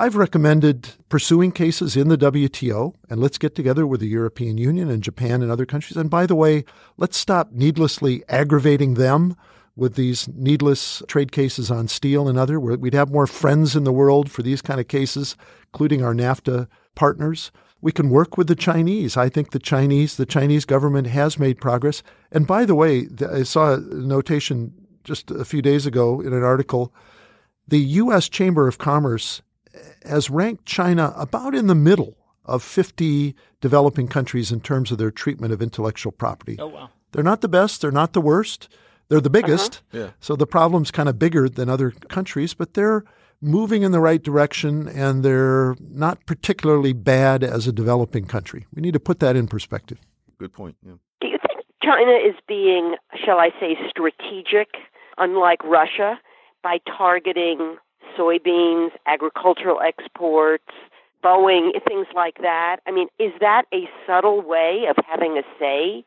I've 0.00 0.16
recommended 0.16 0.90
pursuing 1.08 1.52
cases 1.52 1.96
in 1.96 2.08
the 2.08 2.18
WTO, 2.18 2.94
and 3.10 3.20
let's 3.20 3.38
get 3.38 3.54
together 3.54 3.86
with 3.86 4.00
the 4.00 4.08
European 4.08 4.58
Union 4.58 4.90
and 4.90 5.02
Japan 5.02 5.42
and 5.42 5.50
other 5.50 5.66
countries. 5.66 5.96
And 5.96 6.10
by 6.10 6.26
the 6.26 6.36
way, 6.36 6.64
let's 6.96 7.16
stop 7.16 7.52
needlessly 7.52 8.24
aggravating 8.28 8.94
them 8.94 9.36
with 9.78 9.94
these 9.94 10.28
needless 10.34 11.04
trade 11.06 11.30
cases 11.30 11.70
on 11.70 11.86
steel 11.86 12.28
and 12.28 12.36
other. 12.36 12.58
We'd 12.58 12.94
have 12.94 13.12
more 13.12 13.28
friends 13.28 13.76
in 13.76 13.84
the 13.84 13.92
world 13.92 14.28
for 14.28 14.42
these 14.42 14.60
kind 14.60 14.80
of 14.80 14.88
cases, 14.88 15.36
including 15.72 16.02
our 16.02 16.12
NAFTA 16.12 16.66
partners. 16.96 17.52
We 17.80 17.92
can 17.92 18.10
work 18.10 18.36
with 18.36 18.48
the 18.48 18.56
Chinese. 18.56 19.16
I 19.16 19.28
think 19.28 19.52
the 19.52 19.60
Chinese, 19.60 20.16
the 20.16 20.26
Chinese 20.26 20.64
government 20.64 21.06
has 21.06 21.38
made 21.38 21.60
progress. 21.60 22.02
And 22.32 22.44
by 22.44 22.64
the 22.64 22.74
way, 22.74 23.06
I 23.32 23.44
saw 23.44 23.74
a 23.74 23.78
notation 23.78 24.74
just 25.04 25.30
a 25.30 25.44
few 25.44 25.62
days 25.62 25.86
ago 25.86 26.20
in 26.20 26.32
an 26.32 26.42
article. 26.42 26.92
The 27.68 27.78
U.S. 27.78 28.28
Chamber 28.28 28.66
of 28.66 28.78
Commerce 28.78 29.42
has 30.04 30.28
ranked 30.28 30.66
China 30.66 31.14
about 31.16 31.54
in 31.54 31.68
the 31.68 31.76
middle 31.76 32.16
of 32.44 32.64
50 32.64 33.36
developing 33.60 34.08
countries 34.08 34.50
in 34.50 34.60
terms 34.60 34.90
of 34.90 34.98
their 34.98 35.12
treatment 35.12 35.52
of 35.52 35.62
intellectual 35.62 36.10
property. 36.10 36.56
Oh, 36.58 36.66
wow. 36.66 36.90
They're 37.12 37.22
not 37.22 37.42
the 37.42 37.48
best, 37.48 37.80
they're 37.80 37.92
not 37.92 38.12
the 38.12 38.20
worst. 38.20 38.68
They're 39.08 39.20
the 39.20 39.30
biggest. 39.30 39.82
Uh-huh. 39.92 40.04
Yeah. 40.04 40.10
So 40.20 40.36
the 40.36 40.46
problem's 40.46 40.90
kind 40.90 41.08
of 41.08 41.18
bigger 41.18 41.48
than 41.48 41.68
other 41.68 41.90
countries, 41.90 42.54
but 42.54 42.74
they're 42.74 43.04
moving 43.40 43.82
in 43.82 43.92
the 43.92 44.00
right 44.00 44.22
direction 44.22 44.88
and 44.88 45.24
they're 45.24 45.76
not 45.80 46.24
particularly 46.26 46.92
bad 46.92 47.44
as 47.44 47.66
a 47.66 47.72
developing 47.72 48.26
country. 48.26 48.66
We 48.74 48.82
need 48.82 48.94
to 48.94 49.00
put 49.00 49.20
that 49.20 49.36
in 49.36 49.46
perspective. 49.46 50.00
Good 50.38 50.52
point. 50.52 50.76
Yeah. 50.84 50.94
Do 51.20 51.28
you 51.28 51.38
think 51.46 51.64
China 51.82 52.12
is 52.12 52.34
being, 52.46 52.96
shall 53.24 53.38
I 53.38 53.50
say, 53.60 53.76
strategic 53.88 54.68
unlike 55.18 55.62
Russia, 55.64 56.18
by 56.62 56.78
targeting 56.86 57.76
soybeans, 58.18 58.90
agricultural 59.06 59.80
exports, 59.80 60.72
Boeing, 61.22 61.70
things 61.86 62.06
like 62.14 62.38
that. 62.38 62.76
I 62.86 62.92
mean, 62.92 63.08
is 63.18 63.32
that 63.40 63.64
a 63.74 63.88
subtle 64.06 64.40
way 64.40 64.84
of 64.88 64.96
having 65.06 65.36
a 65.36 65.42
say 65.58 66.04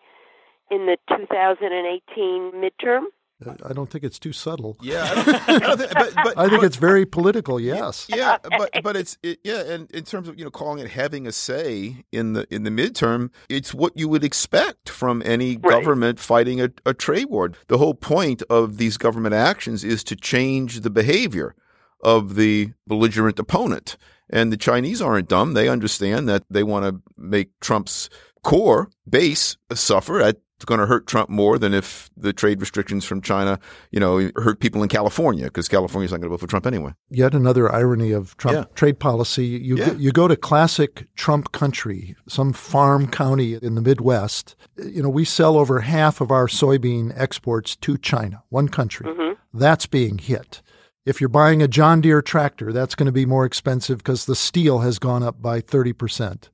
in 0.72 0.86
the 0.86 0.98
2018 1.10 2.52
midterm? 2.54 3.04
Uh, 3.46 3.56
I 3.66 3.74
don't 3.74 3.90
think 3.90 4.04
it's 4.04 4.20
too 4.20 4.34
subtle. 4.34 4.78
Yeah, 4.82 5.04
I, 5.04 5.16
don't, 5.16 5.30
I, 5.50 5.76
think, 5.76 5.92
but, 5.94 6.14
but, 6.24 6.38
I 6.38 6.48
think 6.48 6.62
but, 6.62 6.66
it's 6.66 6.76
very 6.76 7.06
political. 7.06 7.60
Yes. 7.60 8.06
Yeah, 8.08 8.38
but 8.58 8.70
but 8.84 8.96
it's 8.96 9.18
it, 9.24 9.40
yeah, 9.44 9.62
and 9.62 9.90
in 9.92 10.04
terms 10.04 10.28
of 10.28 10.38
you 10.38 10.46
know 10.46 10.52
calling 10.52 10.80
it 10.80 10.92
having 10.92 11.26
a 11.28 11.32
say 11.32 12.06
in 12.12 12.34
the 12.34 12.46
in 12.54 12.64
the 12.64 12.70
midterm, 12.70 13.32
it's 13.50 13.74
what 13.74 13.98
you 13.98 14.08
would 14.10 14.24
expect 14.24 14.90
from 14.90 15.22
any 15.26 15.58
Right. 15.58 15.62
government 15.72 16.20
fighting 16.20 16.62
a, 16.62 16.70
a 16.86 16.94
trade 16.94 17.26
war. 17.30 17.52
The 17.68 17.78
whole 17.80 17.96
point 17.96 18.44
of 18.50 18.78
these 18.78 18.98
government 18.98 19.34
actions 19.34 19.84
is 19.84 20.04
to 20.06 20.16
change 20.16 20.82
the 20.82 20.90
behavior 20.92 21.56
of 22.04 22.36
the 22.36 22.74
belligerent 22.88 23.40
opponent. 23.40 23.98
And 24.30 24.52
the 24.52 24.58
Chinese 24.58 25.02
aren't 25.02 25.28
dumb; 25.28 25.54
they 25.54 25.68
understand 25.68 26.30
that 26.30 26.44
they 26.50 26.64
want 26.64 26.86
to 26.86 27.02
make 27.18 27.60
Trump's 27.60 28.10
core 28.44 28.90
base 29.10 29.58
suffer. 29.74 30.22
That's 30.62 30.68
going 30.68 30.80
to 30.80 30.86
hurt 30.86 31.08
Trump 31.08 31.28
more 31.28 31.58
than 31.58 31.74
if 31.74 32.12
the 32.16 32.32
trade 32.32 32.62
restrictions 32.62 33.04
from 33.04 33.20
China, 33.20 33.60
you 33.90 34.00
know, 34.00 34.30
hurt 34.36 34.60
people 34.60 34.84
in 34.84 34.90
California 34.90 35.46
because 35.46 35.68
California's 35.68 36.12
not 36.12 36.18
going 36.20 36.30
to 36.30 36.30
vote 36.30 36.40
for 36.42 36.46
Trump 36.46 36.68
anyway. 36.68 36.94
Yet 37.10 37.34
another 37.34 37.74
irony 37.74 38.12
of 38.12 38.38
Trump 38.38 38.56
Yeah. 38.56 38.64
trade 38.76 39.00
policy. 39.00 39.48
You 39.48 39.78
Yeah. 39.78 39.94
you 39.94 40.12
go 40.12 40.28
to 40.28 40.36
classic 40.36 41.08
Trump 41.16 41.52
country, 41.52 42.16
some 42.30 42.54
farm 42.54 43.08
county 43.08 43.56
in 43.60 43.74
the 43.74 43.82
Midwest. 43.82 44.56
You 44.78 45.02
know, 45.02 45.10
we 45.10 45.26
sell 45.26 45.58
over 45.58 45.80
half 45.80 46.22
of 46.22 46.30
our 46.30 46.46
soybean 46.46 47.12
exports 47.16 47.76
to 47.78 47.98
China, 47.98 48.44
one 48.50 48.70
country. 48.70 49.08
Mm-hmm. 49.08 49.34
That's 49.58 49.88
being 49.88 50.20
hit. 50.20 50.62
If 51.08 51.20
you're 51.20 51.28
buying 51.30 51.64
a 51.64 51.68
John 51.68 52.02
Deere 52.02 52.22
tractor, 52.22 52.72
that's 52.72 52.94
going 52.94 53.08
to 53.08 53.12
be 53.12 53.26
more 53.26 53.46
expensive 53.46 53.98
because 53.98 54.26
the 54.28 54.36
steel 54.36 54.80
has 54.80 55.00
gone 55.00 55.24
up 55.24 55.42
by 55.42 55.60
30%. 55.60 56.50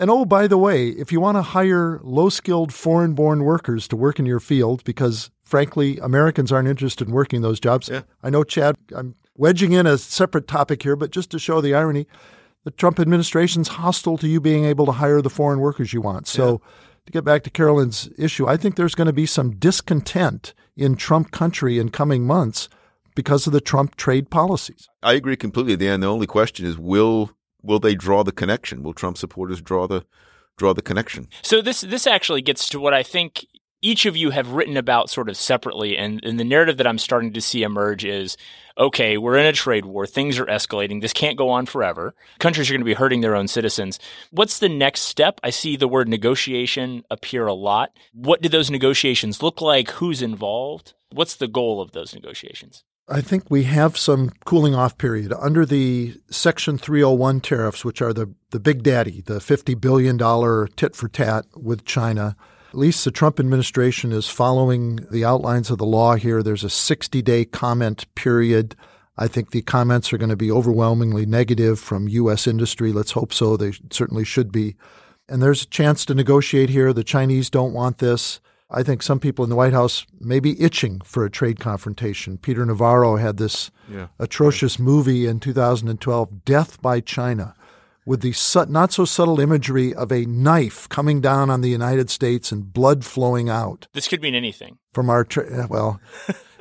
And 0.00 0.10
oh, 0.10 0.24
by 0.24 0.46
the 0.46 0.56
way, 0.56 0.88
if 0.88 1.12
you 1.12 1.20
want 1.20 1.36
to 1.36 1.42
hire 1.42 2.00
low 2.02 2.30
skilled 2.30 2.72
foreign 2.72 3.12
born 3.12 3.44
workers 3.44 3.86
to 3.88 3.96
work 3.96 4.18
in 4.18 4.24
your 4.24 4.40
field, 4.40 4.82
because 4.84 5.30
frankly, 5.42 5.98
Americans 5.98 6.50
aren't 6.50 6.68
interested 6.68 7.06
in 7.06 7.12
working 7.12 7.42
those 7.42 7.60
jobs. 7.60 7.90
Yeah. 7.90 8.02
I 8.22 8.30
know, 8.30 8.42
Chad, 8.42 8.76
I'm 8.96 9.14
wedging 9.36 9.72
in 9.72 9.86
a 9.86 9.98
separate 9.98 10.48
topic 10.48 10.82
here, 10.82 10.96
but 10.96 11.10
just 11.10 11.30
to 11.32 11.38
show 11.38 11.60
the 11.60 11.74
irony, 11.74 12.06
the 12.64 12.70
Trump 12.70 12.98
administration's 12.98 13.68
hostile 13.68 14.16
to 14.16 14.26
you 14.26 14.40
being 14.40 14.64
able 14.64 14.86
to 14.86 14.92
hire 14.92 15.20
the 15.20 15.28
foreign 15.28 15.60
workers 15.60 15.92
you 15.92 16.00
want. 16.00 16.26
So, 16.26 16.62
to 17.06 17.12
get 17.12 17.24
back 17.24 17.42
to 17.44 17.50
Caroline's 17.50 18.08
issue, 18.16 18.46
I 18.46 18.56
think 18.56 18.76
there's 18.76 18.94
going 18.94 19.06
to 19.06 19.12
be 19.12 19.26
some 19.26 19.52
discontent 19.52 20.54
in 20.76 20.96
Trump 20.96 21.30
country 21.30 21.78
in 21.78 21.90
coming 21.90 22.26
months 22.26 22.68
because 23.14 23.46
of 23.46 23.52
the 23.52 23.60
Trump 23.60 23.96
trade 23.96 24.30
policies. 24.30 24.88
I 25.02 25.14
agree 25.14 25.36
completely, 25.36 25.76
Dan. 25.76 26.00
The 26.00 26.06
only 26.06 26.26
question 26.26 26.66
is 26.66 26.78
will 26.78 27.30
will 27.62 27.78
they 27.78 27.94
draw 27.94 28.22
the 28.22 28.32
connection? 28.32 28.82
Will 28.82 28.94
Trump 28.94 29.18
supporters 29.18 29.60
draw 29.60 29.86
the 29.86 30.04
draw 30.56 30.72
the 30.72 30.82
connection? 30.82 31.28
So 31.42 31.60
this 31.62 31.80
this 31.80 32.06
actually 32.06 32.42
gets 32.42 32.68
to 32.70 32.80
what 32.80 32.94
I 32.94 33.02
think 33.02 33.46
each 33.82 34.04
of 34.04 34.16
you 34.16 34.30
have 34.30 34.52
written 34.52 34.76
about 34.76 35.08
sort 35.08 35.28
of 35.28 35.36
separately, 35.36 35.96
and, 35.96 36.22
and 36.24 36.38
the 36.38 36.44
narrative 36.44 36.76
that 36.76 36.86
I'm 36.86 36.98
starting 36.98 37.32
to 37.32 37.40
see 37.40 37.62
emerge 37.62 38.04
is 38.04 38.36
okay, 38.78 39.18
we're 39.18 39.36
in 39.36 39.46
a 39.46 39.52
trade 39.52 39.84
war, 39.84 40.06
things 40.06 40.38
are 40.38 40.46
escalating, 40.46 41.00
this 41.00 41.12
can't 41.12 41.36
go 41.36 41.50
on 41.50 41.66
forever. 41.66 42.14
Countries 42.38 42.70
are 42.70 42.72
going 42.72 42.80
to 42.80 42.84
be 42.84 42.94
hurting 42.94 43.20
their 43.20 43.36
own 43.36 43.46
citizens. 43.46 43.98
What's 44.30 44.58
the 44.58 44.68
next 44.68 45.02
step? 45.02 45.40
I 45.44 45.50
see 45.50 45.76
the 45.76 45.88
word 45.88 46.08
negotiation 46.08 47.04
appear 47.10 47.46
a 47.46 47.54
lot. 47.54 47.90
What 48.12 48.40
do 48.40 48.48
those 48.48 48.70
negotiations 48.70 49.42
look 49.42 49.60
like? 49.60 49.90
Who's 49.92 50.22
involved? 50.22 50.94
What's 51.10 51.36
the 51.36 51.48
goal 51.48 51.80
of 51.80 51.92
those 51.92 52.14
negotiations? 52.14 52.84
I 53.10 53.20
think 53.20 53.50
we 53.50 53.64
have 53.64 53.98
some 53.98 54.30
cooling 54.44 54.74
off 54.74 54.96
period 54.96 55.32
under 55.36 55.66
the 55.66 56.14
Section 56.30 56.78
301 56.78 57.40
tariffs, 57.40 57.84
which 57.84 58.00
are 58.00 58.12
the, 58.12 58.32
the 58.50 58.60
big 58.60 58.84
daddy, 58.84 59.20
the 59.22 59.40
$50 59.40 59.80
billion 59.80 60.16
tit 60.76 60.94
for 60.94 61.08
tat 61.08 61.44
with 61.56 61.84
China. 61.84 62.36
At 62.68 62.76
least 62.76 63.04
the 63.04 63.10
Trump 63.10 63.40
administration 63.40 64.12
is 64.12 64.28
following 64.28 65.00
the 65.10 65.24
outlines 65.24 65.72
of 65.72 65.78
the 65.78 65.86
law 65.86 66.14
here. 66.14 66.40
There's 66.40 66.62
a 66.62 66.70
60 66.70 67.20
day 67.20 67.44
comment 67.44 68.06
period. 68.14 68.76
I 69.18 69.26
think 69.26 69.50
the 69.50 69.62
comments 69.62 70.12
are 70.12 70.18
going 70.18 70.30
to 70.30 70.36
be 70.36 70.52
overwhelmingly 70.52 71.26
negative 71.26 71.80
from 71.80 72.08
U.S. 72.08 72.46
industry. 72.46 72.92
Let's 72.92 73.10
hope 73.10 73.32
so. 73.32 73.56
They 73.56 73.72
certainly 73.90 74.24
should 74.24 74.52
be. 74.52 74.76
And 75.28 75.42
there's 75.42 75.64
a 75.64 75.68
chance 75.68 76.04
to 76.04 76.14
negotiate 76.14 76.70
here. 76.70 76.92
The 76.92 77.02
Chinese 77.02 77.50
don't 77.50 77.72
want 77.72 77.98
this. 77.98 78.40
I 78.70 78.82
think 78.82 79.02
some 79.02 79.18
people 79.20 79.42
in 79.44 79.50
the 79.50 79.56
White 79.56 79.72
House 79.72 80.06
may 80.20 80.38
be 80.40 80.60
itching 80.60 81.00
for 81.04 81.24
a 81.24 81.30
trade 81.30 81.58
confrontation. 81.60 82.38
Peter 82.38 82.64
Navarro 82.64 83.16
had 83.16 83.36
this 83.36 83.70
Yeah. 83.92 84.06
atrocious 84.18 84.78
movie 84.78 85.26
in 85.26 85.40
2012, 85.40 86.44
Death 86.44 86.80
by 86.80 87.00
China, 87.00 87.54
with 88.06 88.20
the 88.20 88.32
su- 88.32 88.66
not 88.68 88.92
so 88.92 89.04
subtle 89.04 89.40
imagery 89.40 89.92
of 89.94 90.12
a 90.12 90.24
knife 90.26 90.88
coming 90.88 91.20
down 91.20 91.50
on 91.50 91.60
the 91.60 91.68
United 91.68 92.10
States 92.10 92.52
and 92.52 92.72
blood 92.72 93.04
flowing 93.04 93.48
out 93.48 93.88
This 93.92 94.08
could 94.08 94.22
mean 94.22 94.34
anything. 94.34 94.78
from 94.94 95.10
our 95.10 95.24
tra- 95.24 95.50
eh, 95.50 95.66
well 95.68 96.00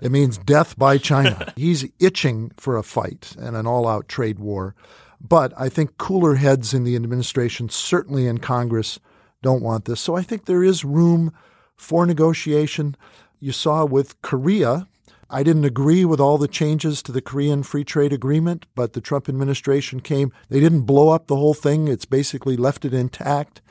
it 0.02 0.12
means 0.12 0.38
death 0.38 0.78
by 0.78 0.98
china 0.98 1.52
he's 1.58 1.86
itching 2.00 2.52
for 2.58 2.76
a 2.78 2.84
fight 2.84 3.36
and 3.40 3.56
an 3.56 3.66
all-out 3.68 4.08
trade 4.08 4.40
war 4.40 4.76
but 5.22 5.52
i 5.58 5.68
think 5.70 5.98
cooler 5.98 6.36
heads 6.36 6.74
in 6.74 6.84
the 6.84 6.96
administration 6.96 7.68
certainly 7.70 8.28
in 8.28 8.38
congress 8.38 9.00
don't 9.42 9.64
want 9.64 9.86
this 9.86 10.00
so 10.00 10.16
i 10.16 10.22
think 10.22 10.46
there 10.46 10.64
is 10.64 10.86
room 10.86 11.32
for 11.80 12.06
negotiation 12.06 12.96
you 13.40 13.52
saw 13.52 13.86
with 13.86 14.22
korea 14.22 14.88
I 15.32 15.44
didn't 15.44 15.66
agree 15.66 16.06
with 16.06 16.20
all 16.20 16.40
the 16.40 16.48
changes 16.48 17.04
to 17.04 17.12
the 17.12 17.22
Korean 17.22 17.62
Free 17.62 17.84
Trade 17.84 18.12
Agreement, 18.12 18.66
but 18.74 18.94
the 18.94 19.02
Trump 19.02 19.30
administration 19.30 20.00
came. 20.00 20.32
They 20.50 20.60
didn't 20.60 20.82
blow 20.82 21.10
up 21.10 21.28
the 21.28 21.36
whole 21.36 21.54
thing. 21.54 21.88
It's 21.88 22.06
basically 22.06 22.58
left 22.58 22.84
it 22.84 22.96
intact. 22.96 23.62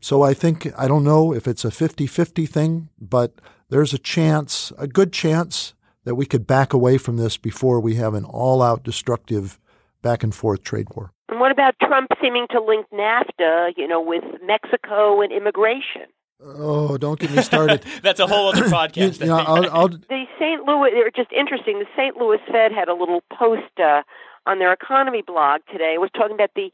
So 0.00 0.22
I 0.22 0.34
think, 0.34 0.68
I 0.76 0.86
don't 0.86 1.04
know 1.04 1.32
if 1.32 1.48
it's 1.48 1.64
a 1.64 1.70
50 1.70 2.06
50 2.06 2.44
thing, 2.44 2.90
but 3.00 3.32
there's 3.70 3.94
a 3.94 3.98
chance, 3.98 4.70
a 4.76 4.86
good 4.86 5.12
chance, 5.12 5.72
that 6.04 6.14
we 6.14 6.26
could 6.26 6.46
back 6.46 6.72
away 6.72 6.98
from 6.98 7.16
this 7.16 7.36
before 7.38 7.80
we 7.80 7.94
have 7.94 8.14
an 8.14 8.24
all 8.24 8.62
out 8.62 8.82
destructive 8.82 9.58
back 10.02 10.22
and 10.22 10.34
forth 10.34 10.62
trade 10.62 10.88
war. 10.94 11.12
And 11.28 11.40
what 11.40 11.52
about 11.52 11.74
Trump 11.82 12.08
seeming 12.22 12.46
to 12.50 12.62
link 12.62 12.86
NAFTA, 12.92 13.72
you 13.76 13.88
know, 13.88 14.00
with 14.00 14.24
Mexico 14.44 15.20
and 15.20 15.32
immigration? 15.32 16.02
Oh, 16.40 16.96
don't 16.96 17.18
get 17.18 17.30
me 17.32 17.42
started. 17.42 17.84
That's 18.02 18.20
a 18.20 18.26
whole 18.26 18.48
other 18.48 18.64
podcast. 18.68 19.20
you 19.20 19.26
know, 19.26 19.36
I'll, 19.38 19.70
I'll, 19.70 19.88
The 19.88 20.24
St. 20.38 20.62
Louis, 20.64 20.90
they're 20.92 21.10
just 21.10 21.32
interesting. 21.32 21.78
The 21.80 21.86
St. 21.96 22.16
Louis 22.16 22.38
Fed 22.50 22.72
had 22.72 22.88
a 22.88 22.94
little 22.94 23.22
post 23.36 23.78
uh, 23.82 24.02
on 24.46 24.58
their 24.58 24.72
economy 24.72 25.22
blog 25.26 25.62
today. 25.70 25.92
It 25.94 26.00
was 26.00 26.10
talking 26.16 26.34
about 26.34 26.50
the 26.54 26.70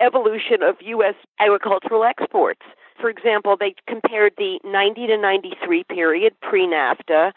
evolution 0.00 0.62
of 0.62 0.76
U.S. 0.80 1.14
agricultural 1.40 2.04
exports. 2.04 2.62
For 3.00 3.10
example, 3.10 3.56
they 3.58 3.74
compared 3.86 4.32
the 4.38 4.58
90 4.64 5.06
to 5.08 5.16
93 5.18 5.84
period 5.84 6.34
pre 6.40 6.66
NAFTA 6.66 7.32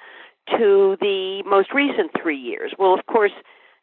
to 0.58 0.98
the 1.02 1.44
most 1.46 1.74
recent 1.74 2.12
three 2.22 2.38
years. 2.38 2.74
Well, 2.78 2.94
of 2.94 3.06
course, 3.08 3.32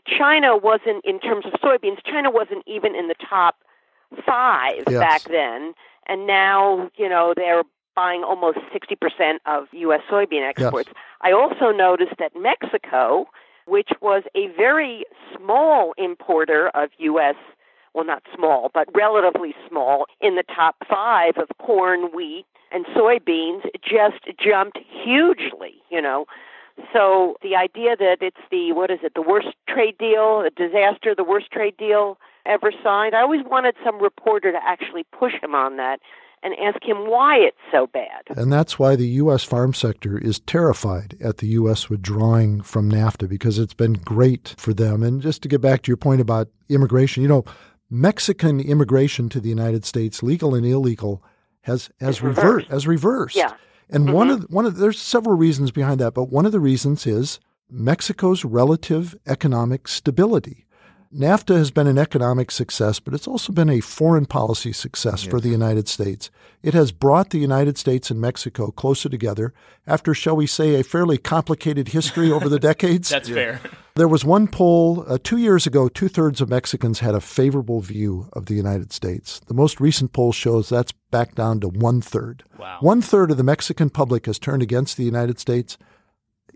China 0.07 0.57
wasn't, 0.57 1.05
in 1.05 1.21
terms 1.21 1.45
of 1.47 1.53
soybeans, 1.61 1.99
China 2.05 2.31
wasn't 2.31 2.63
even 2.67 2.95
in 2.95 3.09
the 3.09 3.15
top 3.29 3.57
five 4.27 4.83
Yes. 4.89 4.99
back 4.99 5.23
then. 5.25 5.75
And 6.07 6.27
now, 6.27 6.91
you 6.97 7.09
know, 7.09 7.33
they're 7.37 7.63
buying 7.95 8.23
almost 8.23 8.59
60% 8.73 9.39
of 9.47 9.67
U.S. 9.73 10.01
soybean 10.11 10.49
exports. 10.49 10.91
I 11.21 11.33
also 11.33 11.71
noticed 11.71 12.15
that 12.19 12.33
Mexico, 12.37 13.27
which 13.67 13.91
was 14.01 14.23
a 14.35 14.49
very 14.57 15.05
small 15.37 15.95
importer 15.99 16.69
of 16.71 16.91
U.S. 16.99 17.37
Well, 17.95 18.05
not 18.05 18.23
small, 18.35 18.71
but 18.73 18.89
relatively 18.95 19.55
small 19.69 20.07
in 20.21 20.37
the 20.37 20.45
top 20.45 20.77
five 20.89 21.37
of 21.37 21.49
corn, 21.59 22.11
wheat, 22.15 22.47
and 22.71 22.87
soybeans, 22.87 23.63
just 23.83 24.25
jumped 24.39 24.79
hugely, 25.05 25.75
you 25.91 26.01
know. 26.01 26.27
So 26.93 27.37
the 27.43 27.55
idea 27.55 27.97
that 27.97 28.19
it's 28.23 28.41
the, 28.51 28.73
what 28.73 28.91
is 28.91 29.01
it, 29.03 29.13
the 29.15 29.23
worst 29.23 29.49
trade 29.69 29.99
deal, 29.99 30.41
a 30.41 30.51
disaster, 30.51 31.15
the 31.15 31.25
worst 31.25 31.51
trade 31.51 31.77
deal 31.77 32.19
ever 32.47 32.73
signed, 32.83 33.15
I 33.15 33.21
always 33.21 33.43
wanted 33.45 33.75
some 33.85 34.01
reporter 34.01 34.53
to 34.53 34.59
actually 34.65 35.05
push 35.13 35.35
him 35.41 35.55
on 35.55 35.77
that 35.77 36.01
and 36.43 36.55
ask 36.63 36.83
him 36.85 37.09
why 37.09 37.37
it's 37.37 37.57
so 37.71 37.87
bad. 37.87 38.23
And 38.37 38.53
that's 38.53 38.79
why 38.79 38.97
the 38.97 39.07
U.S. 39.09 39.45
farm 39.45 39.73
sector 39.75 40.19
is 40.19 40.41
terrified 40.41 41.17
at 41.21 41.39
the 41.39 41.47
U.S. 41.49 41.89
withdrawing 41.89 42.63
from 42.63 42.91
NAFTA 42.91 43.29
because 43.29 43.59
it's 43.59 43.75
been 43.75 43.95
great 43.95 44.55
for 44.59 44.75
them. 44.75 45.03
And 45.03 45.23
just 45.23 45.43
to 45.43 45.49
get 45.49 45.61
back 45.61 45.83
to 45.83 45.91
your 45.91 45.97
point 45.97 46.21
about 46.21 46.49
immigration, 46.69 47.23
you 47.23 47.29
know, 47.29 47.45
Mexican 47.91 48.59
immigration 48.59 49.29
to 49.29 49.41
the 49.41 49.49
United 49.49 49.85
States, 49.85 50.23
legal 50.23 50.55
and 50.55 50.67
illegal, 50.67 51.23
has 51.63 51.91
has 52.01 52.23
reversed. 52.23 52.45
reversed. 52.45 52.69
Has 52.69 52.87
reversed. 52.87 53.37
Yeah. 53.37 53.53
And 53.91 54.13
one 54.13 54.29
mm-hmm. 54.29 54.45
of 54.45 54.51
one 54.51 54.67
of 54.67 54.77
there's 54.77 55.01
several 55.01 55.37
reasons 55.37 55.71
behind 55.71 56.01
that, 56.01 56.15
but 56.15 56.25
one 56.25 56.47
of 56.47 56.53
the 56.53 56.61
reasons 56.61 57.07
is 57.07 57.39
Mexico's 57.71 58.45
relative 58.45 59.15
economic 59.27 59.87
stability. 59.87 60.67
NAFTA 61.15 61.57
has 61.57 61.71
been 61.71 61.87
an 61.87 61.99
economic 61.99 62.51
success, 62.51 62.99
but 62.99 63.13
it's 63.13 63.29
also 63.29 63.53
been 63.53 63.69
a 63.69 63.81
foreign 63.81 64.25
policy 64.25 64.73
success 64.73 65.25
yes. 65.25 65.31
for 65.31 65.41
the 65.41 65.51
United 65.51 65.87
States. 65.87 66.31
It 66.63 66.73
has 66.73 66.91
brought 66.91 67.31
the 67.31 67.39
United 67.39 67.77
States 67.77 68.11
and 68.11 68.19
Mexico 68.19 68.71
closer 68.71 69.11
together 69.11 69.53
after, 69.87 70.15
shall 70.15 70.37
we 70.37 70.47
say, 70.47 70.75
a 70.75 70.85
fairly 70.85 71.19
complicated 71.19 71.89
history 71.89 72.33
over 72.33 72.49
the 72.49 72.59
decades. 72.71 73.11
That's 73.11 73.29
yeah. 73.29 73.35
fair. 73.35 73.61
There 73.95 74.09
was 74.09 74.25
one 74.25 74.49
poll 74.49 75.05
uh, 75.07 75.19
two 75.23 75.37
years 75.37 75.67
ago, 75.67 75.89
two 75.89 76.09
thirds 76.09 76.41
of 76.41 76.49
Mexicans 76.49 77.01
had 77.01 77.15
a 77.15 77.21
favorable 77.21 77.83
view 77.83 78.31
of 78.33 78.47
the 78.47 78.55
United 78.55 78.91
States. 78.91 79.41
The 79.41 79.55
most 79.55 79.81
recent 79.81 80.15
poll 80.15 80.33
shows 80.33 80.71
that's 80.71 80.93
back 81.11 81.35
down 81.35 81.61
to 81.61 81.69
one 81.69 82.01
third. 82.01 82.43
Wow. 82.59 82.79
One 82.81 83.03
third 83.03 83.31
of 83.31 83.37
the 83.37 83.43
Mexican 83.43 83.91
public 83.91 84.25
has 84.25 84.39
turned 84.39 84.63
against 84.63 84.97
the 84.97 85.05
United 85.05 85.39
States. 85.39 85.77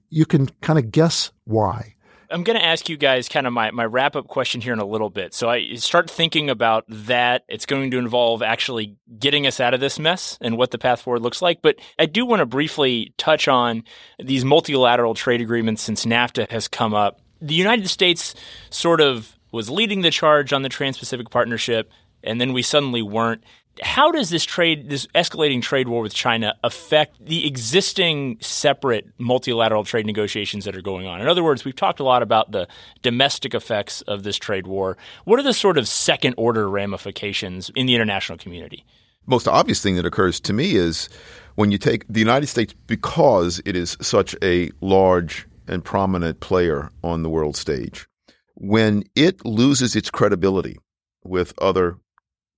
You 0.08 0.24
can 0.24 0.46
kind 0.62 0.78
of 0.78 0.90
guess 0.92 1.30
why. 1.44 1.95
I'm 2.30 2.42
going 2.42 2.58
to 2.58 2.64
ask 2.64 2.88
you 2.88 2.96
guys 2.96 3.28
kind 3.28 3.46
of 3.46 3.52
my, 3.52 3.70
my 3.70 3.84
wrap 3.84 4.16
up 4.16 4.26
question 4.28 4.60
here 4.60 4.72
in 4.72 4.78
a 4.78 4.84
little 4.84 5.10
bit. 5.10 5.34
So 5.34 5.48
I 5.48 5.74
start 5.74 6.10
thinking 6.10 6.50
about 6.50 6.84
that. 6.88 7.44
It's 7.48 7.66
going 7.66 7.90
to 7.90 7.98
involve 7.98 8.42
actually 8.42 8.96
getting 9.18 9.46
us 9.46 9.60
out 9.60 9.74
of 9.74 9.80
this 9.80 9.98
mess 9.98 10.38
and 10.40 10.56
what 10.56 10.70
the 10.70 10.78
path 10.78 11.02
forward 11.02 11.22
looks 11.22 11.42
like. 11.42 11.62
But 11.62 11.76
I 11.98 12.06
do 12.06 12.26
want 12.26 12.40
to 12.40 12.46
briefly 12.46 13.14
touch 13.16 13.48
on 13.48 13.84
these 14.18 14.44
multilateral 14.44 15.14
trade 15.14 15.40
agreements 15.40 15.82
since 15.82 16.04
NAFTA 16.04 16.50
has 16.50 16.68
come 16.68 16.94
up. 16.94 17.20
The 17.40 17.54
United 17.54 17.88
States 17.88 18.34
sort 18.70 19.00
of 19.00 19.36
was 19.52 19.70
leading 19.70 20.00
the 20.00 20.10
charge 20.10 20.52
on 20.52 20.62
the 20.62 20.68
Trans 20.68 20.98
Pacific 20.98 21.30
Partnership, 21.30 21.90
and 22.22 22.40
then 22.40 22.52
we 22.52 22.62
suddenly 22.62 23.02
weren't 23.02 23.44
how 23.82 24.10
does 24.10 24.30
this 24.30 24.44
trade, 24.44 24.88
this 24.88 25.06
escalating 25.14 25.60
trade 25.62 25.88
war 25.88 26.02
with 26.02 26.14
China, 26.14 26.54
affect 26.64 27.24
the 27.24 27.46
existing 27.46 28.38
separate 28.40 29.06
multilateral 29.18 29.84
trade 29.84 30.06
negotiations 30.06 30.64
that 30.64 30.76
are 30.76 30.82
going 30.82 31.06
on? 31.06 31.20
In 31.20 31.28
other 31.28 31.44
words, 31.44 31.64
we've 31.64 31.76
talked 31.76 32.00
a 32.00 32.04
lot 32.04 32.22
about 32.22 32.52
the 32.52 32.66
domestic 33.02 33.54
effects 33.54 34.00
of 34.02 34.22
this 34.22 34.36
trade 34.36 34.66
war. 34.66 34.96
What 35.24 35.38
are 35.38 35.42
the 35.42 35.54
sort 35.54 35.78
of 35.78 35.88
second 35.88 36.34
order 36.36 36.68
ramifications 36.68 37.70
in 37.74 37.86
the 37.86 37.94
international 37.94 38.38
community? 38.38 38.84
Most 39.26 39.48
obvious 39.48 39.82
thing 39.82 39.96
that 39.96 40.06
occurs 40.06 40.38
to 40.40 40.52
me 40.52 40.76
is 40.76 41.08
when 41.56 41.72
you 41.72 41.78
take 41.78 42.06
the 42.08 42.20
United 42.20 42.46
States, 42.46 42.74
because 42.86 43.60
it 43.64 43.76
is 43.76 43.96
such 44.00 44.36
a 44.42 44.70
large 44.80 45.46
and 45.66 45.84
prominent 45.84 46.40
player 46.40 46.90
on 47.02 47.22
the 47.22 47.30
world 47.30 47.56
stage, 47.56 48.06
when 48.54 49.02
it 49.16 49.44
loses 49.44 49.96
its 49.96 50.10
credibility 50.10 50.78
with 51.24 51.52
other 51.58 51.98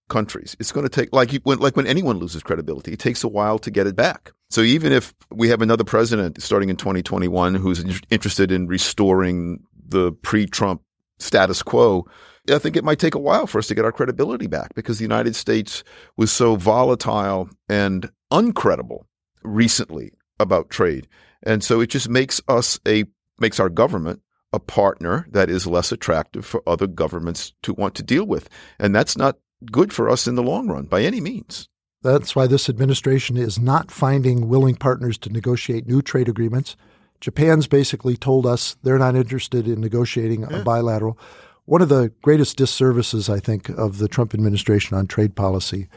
countries. 0.08 0.56
It's 0.58 0.72
going 0.72 0.84
to 0.84 0.90
take 0.90 1.12
like 1.12 1.32
when 1.44 1.58
like 1.58 1.76
when 1.76 1.86
anyone 1.86 2.18
loses 2.18 2.42
credibility, 2.42 2.92
it 2.92 2.98
takes 2.98 3.22
a 3.24 3.28
while 3.28 3.58
to 3.60 3.70
get 3.70 3.86
it 3.86 3.96
back. 3.96 4.32
So 4.50 4.62
even 4.62 4.92
if 4.92 5.14
we 5.30 5.48
have 5.48 5.62
another 5.62 5.84
president 5.84 6.42
starting 6.42 6.70
in 6.70 6.76
2021 6.76 7.54
who's 7.54 7.84
interested 8.10 8.50
in 8.50 8.66
restoring 8.66 9.62
the 9.88 10.12
pre-Trump 10.12 10.82
status 11.18 11.62
quo, 11.62 12.06
I 12.50 12.58
think 12.58 12.76
it 12.76 12.84
might 12.84 12.98
take 12.98 13.14
a 13.14 13.20
while 13.20 13.46
for 13.46 13.58
us 13.58 13.66
to 13.68 13.74
get 13.74 13.84
our 13.84 13.92
credibility 13.92 14.46
back 14.46 14.74
because 14.74 14.98
the 14.98 15.04
United 15.04 15.36
States 15.36 15.84
was 16.16 16.32
so 16.32 16.56
volatile 16.56 17.50
and 17.68 18.10
uncredible 18.32 19.04
recently 19.42 20.12
about 20.40 20.70
trade. 20.70 21.06
And 21.42 21.62
so 21.62 21.80
it 21.80 21.88
just 21.88 22.08
makes 22.08 22.40
us 22.48 22.78
a 22.86 23.04
makes 23.38 23.60
our 23.60 23.68
government 23.68 24.20
a 24.52 24.58
partner 24.58 25.26
that 25.30 25.50
is 25.50 25.66
less 25.66 25.92
attractive 25.92 26.44
for 26.44 26.62
other 26.66 26.86
governments 26.86 27.52
to 27.62 27.74
want 27.74 27.94
to 27.96 28.02
deal 28.02 28.24
with. 28.24 28.48
And 28.78 28.94
that's 28.94 29.16
not 29.16 29.36
good 29.66 29.92
for 29.92 30.08
us 30.08 30.26
in 30.26 30.34
the 30.34 30.42
long 30.42 30.68
run 30.68 30.84
by 30.84 31.02
any 31.02 31.20
means. 31.20 31.68
That's 32.02 32.36
why 32.36 32.46
this 32.46 32.68
administration 32.68 33.36
is 33.36 33.58
not 33.58 33.90
finding 33.90 34.48
willing 34.48 34.76
partners 34.76 35.18
to 35.18 35.30
negotiate 35.30 35.86
new 35.86 36.00
trade 36.00 36.28
agreements. 36.28 36.76
Japan's 37.20 37.66
basically 37.66 38.16
told 38.16 38.46
us 38.46 38.76
they're 38.82 38.98
not 38.98 39.16
interested 39.16 39.66
in 39.66 39.80
negotiating 39.80 40.42
yeah. 40.42 40.58
a 40.58 40.62
bilateral. 40.62 41.18
One 41.64 41.82
of 41.82 41.88
the 41.88 42.12
greatest 42.22 42.56
disservices, 42.56 43.28
I 43.28 43.40
think, 43.40 43.68
of 43.70 43.98
the 43.98 44.08
Trump 44.08 44.32
administration 44.32 44.96
on 44.96 45.06
trade 45.06 45.34
policy 45.34 45.88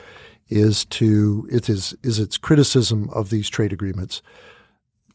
is 0.49 0.83
to 0.85 1.47
it 1.49 1.69
is 1.69 1.95
is 2.03 2.19
its 2.19 2.37
criticism 2.37 3.09
of 3.11 3.29
these 3.29 3.49
trade 3.49 3.71
agreements. 3.71 4.21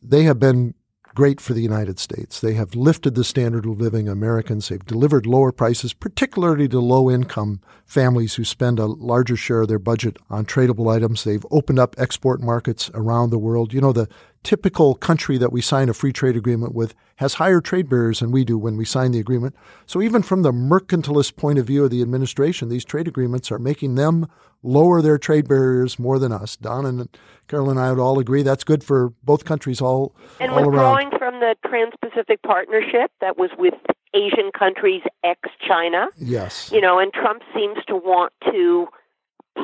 They 0.02 0.22
have 0.22 0.38
been 0.38 0.74
great 1.16 1.40
for 1.40 1.55
the 1.55 1.62
United 1.62 1.98
States. 1.98 2.40
They 2.40 2.52
have 2.55 2.76
lifted 2.76 3.14
the 3.14 3.24
standard 3.24 3.64
of 3.64 3.81
living 3.81 4.07
Americans. 4.07 4.68
They've 4.68 4.85
delivered 4.85 5.26
lower 5.26 5.50
prices, 5.50 5.94
particularly 5.94 6.68
to 6.68 6.79
low 6.79 7.11
income 7.11 7.61
families 7.87 8.35
who 8.35 8.44
spend 8.44 8.79
a 8.79 8.87
larger 8.87 9.35
share 9.35 9.62
of 9.62 9.68
their 9.68 9.79
budget 9.79 10.18
on 10.31 10.44
tradable 10.44 10.94
items. 10.94 11.24
They've 11.24 11.46
opened 11.50 11.79
up 11.79 11.96
export 11.98 12.42
markets 12.42 12.90
around 12.92 13.31
the 13.31 13.38
world. 13.38 13.72
You 13.72 13.81
know, 13.81 13.92
the 13.92 14.09
typical 14.42 14.94
country 14.94 15.38
that 15.38 15.53
we 15.53 15.61
sign 15.61 15.88
a 15.88 15.94
free 15.94 16.12
trade 16.12 16.37
agreement 16.37 16.75
with 16.75 16.94
has 17.16 17.35
higher 17.35 17.61
trade 17.61 17.88
barriers 17.88 18.20
than 18.20 18.31
we 18.31 18.44
do 18.44 18.57
when 18.57 18.77
we 18.77 18.85
sign 18.85 19.11
the 19.11 19.18
agreement. 19.18 19.55
So 19.87 20.01
even 20.03 20.22
from 20.22 20.42
the 20.42 20.53
mercantilist 20.53 21.37
point 21.37 21.59
of 21.59 21.66
view 21.66 21.85
of 21.85 21.90
the 21.90 22.03
administration, 22.03 22.68
these 22.68 22.85
trade 22.85 23.09
agreements 23.09 23.51
are 23.51 23.59
making 23.59 23.94
them 23.94 24.29
lower 24.62 25.01
their 25.03 25.18
trade 25.18 25.49
barriers 25.49 25.99
more 25.99 26.18
than 26.18 26.33
us. 26.33 26.57
Don 26.57 26.87
and 26.87 27.09
Caroline 27.49 27.77
and 27.77 27.81
I 27.81 27.90
would 27.90 28.01
all 28.01 28.18
agree 28.18 28.42
that's 28.42 28.64
good 28.64 28.83
for 28.83 29.12
both 29.22 29.44
countries 29.44 29.81
all, 29.81 30.14
and 30.40 30.51
all 30.51 30.64
withdrawing 30.64 31.11
from 31.18 31.40
the 31.40 31.55
Trans-Pacific 31.66 32.42
Partnership 32.42 33.11
that 33.20 33.38
was 33.38 33.51
with 33.59 33.75
Asian 34.14 34.51
countries 34.57 35.03
ex-China. 35.25 36.09
Yes. 36.18 36.70
You 36.72 36.81
know, 36.81 36.99
and 36.99 37.12
Trump 37.12 37.42
seems 37.55 37.79
to 37.87 37.96
want 37.96 38.33
to 38.51 38.88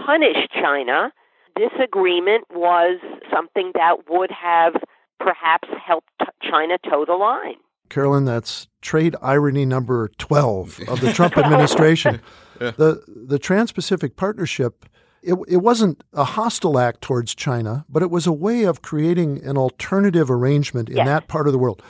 punish 0.07 0.49
China 0.53 1.13
this 1.57 1.73
agreement 1.83 2.45
was 2.51 3.01
something 3.33 3.73
that 3.75 4.09
would 4.09 4.31
have 4.31 4.75
perhaps 5.21 5.69
helped 5.85 6.09
China 6.43 6.79
toe 6.88 7.05
the 7.07 7.15
line. 7.15 7.57
Caroline, 7.88 8.25
that's 8.25 8.69
trade 8.81 9.15
irony 9.21 9.65
number 9.65 10.09
12 10.19 10.81
of 10.88 11.01
the 11.01 11.12
Trump 11.15 11.37
administration. 11.37 12.21
yeah. 12.61 12.73
The, 12.77 13.03
the 13.07 13.38
Trans 13.38 13.71
Pacific 13.71 14.17
Partnership, 14.17 14.87
it, 15.23 15.35
it 15.47 15.59
wasn't 15.59 16.03
a 16.12 16.25
hostile 16.25 16.79
act 16.79 17.03
towards 17.03 17.35
China, 17.35 17.85
but 17.88 18.03
it 18.03 18.11
was 18.11 18.27
a 18.27 18.33
way 18.33 18.65
of 18.65 18.83
creating 18.83 19.45
an 19.45 19.59
alternative 19.59 20.31
arrangement 20.31 20.88
in 20.88 20.97
yes. 20.97 21.07
that 21.07 21.29
part 21.29 21.47
of 21.47 21.53
the 21.53 21.59
world, 21.59 21.83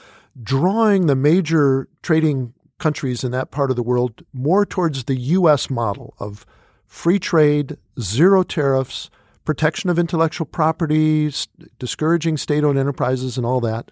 drawing 0.43 1.07
the 1.07 1.17
major 1.17 1.89
trading 2.03 2.53
countries 2.79 3.23
in 3.23 3.31
that 3.31 3.53
part 3.53 3.71
of 3.71 3.77
the 3.77 3.83
world 3.83 4.25
more 4.33 4.67
towards 4.67 5.05
the 5.05 5.17
U.S. 5.17 5.71
model 5.71 6.15
of 6.19 6.45
free 6.85 7.21
trade, 7.21 7.77
zero 8.01 8.43
tariffs, 8.43 9.09
protection 9.45 9.91
of 9.91 9.99
intellectual 9.99 10.47
property, 10.47 11.33
discouraging 11.79 12.37
state 12.37 12.65
owned 12.65 12.79
enterprises, 12.79 13.37
and 13.37 13.47
all 13.47 13.61
that. 13.61 13.91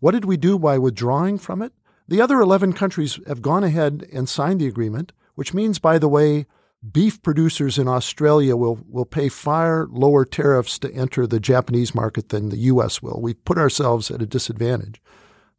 What 0.00 0.12
did 0.12 0.24
we 0.24 0.36
do 0.36 0.58
by 0.58 0.78
withdrawing 0.78 1.38
from 1.38 1.62
it? 1.62 1.72
The 2.06 2.20
other 2.20 2.40
11 2.40 2.72
countries 2.72 3.18
have 3.26 3.42
gone 3.42 3.64
ahead 3.64 4.06
and 4.12 4.28
signed 4.28 4.60
the 4.60 4.66
agreement, 4.66 5.12
which 5.34 5.52
means, 5.52 5.78
by 5.78 5.98
the 5.98 6.08
way, 6.08 6.46
beef 6.92 7.20
producers 7.22 7.78
in 7.78 7.88
Australia 7.88 8.56
will, 8.56 8.78
will 8.88 9.04
pay 9.04 9.28
far 9.28 9.88
lower 9.90 10.24
tariffs 10.24 10.78
to 10.78 10.92
enter 10.92 11.26
the 11.26 11.40
Japanese 11.40 11.94
market 11.94 12.28
than 12.28 12.48
the 12.48 12.56
U.S. 12.58 13.02
will. 13.02 13.20
We 13.20 13.34
put 13.34 13.58
ourselves 13.58 14.10
at 14.10 14.22
a 14.22 14.26
disadvantage. 14.26 15.02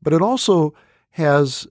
But 0.01 0.13
it 0.13 0.21
also 0.21 0.73
has 1.12 1.67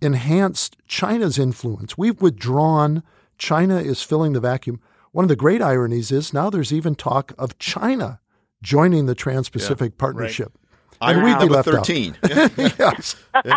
enhanced 0.00 0.76
China's 0.86 1.38
influence. 1.38 1.96
We've 1.96 2.20
withdrawn. 2.20 3.02
China 3.38 3.78
is 3.78 4.02
filling 4.02 4.32
the 4.32 4.40
vacuum. 4.40 4.80
One 5.14 5.24
of 5.24 5.28
the 5.28 5.36
great 5.36 5.62
ironies 5.62 6.10
is 6.10 6.32
now 6.32 6.50
there's 6.50 6.72
even 6.72 6.96
talk 6.96 7.34
of 7.38 7.56
China 7.60 8.18
joining 8.64 9.06
the 9.06 9.14
Trans 9.14 9.48
Pacific 9.48 9.92
yeah, 9.92 10.00
Partnership. 10.00 10.58
Right. 11.00 11.14
And 11.14 11.22
we'd 11.22 11.38
be 11.38 11.54
left 11.54 11.68
13. 11.68 12.16
out. 12.24 12.58
yes. 12.58 13.14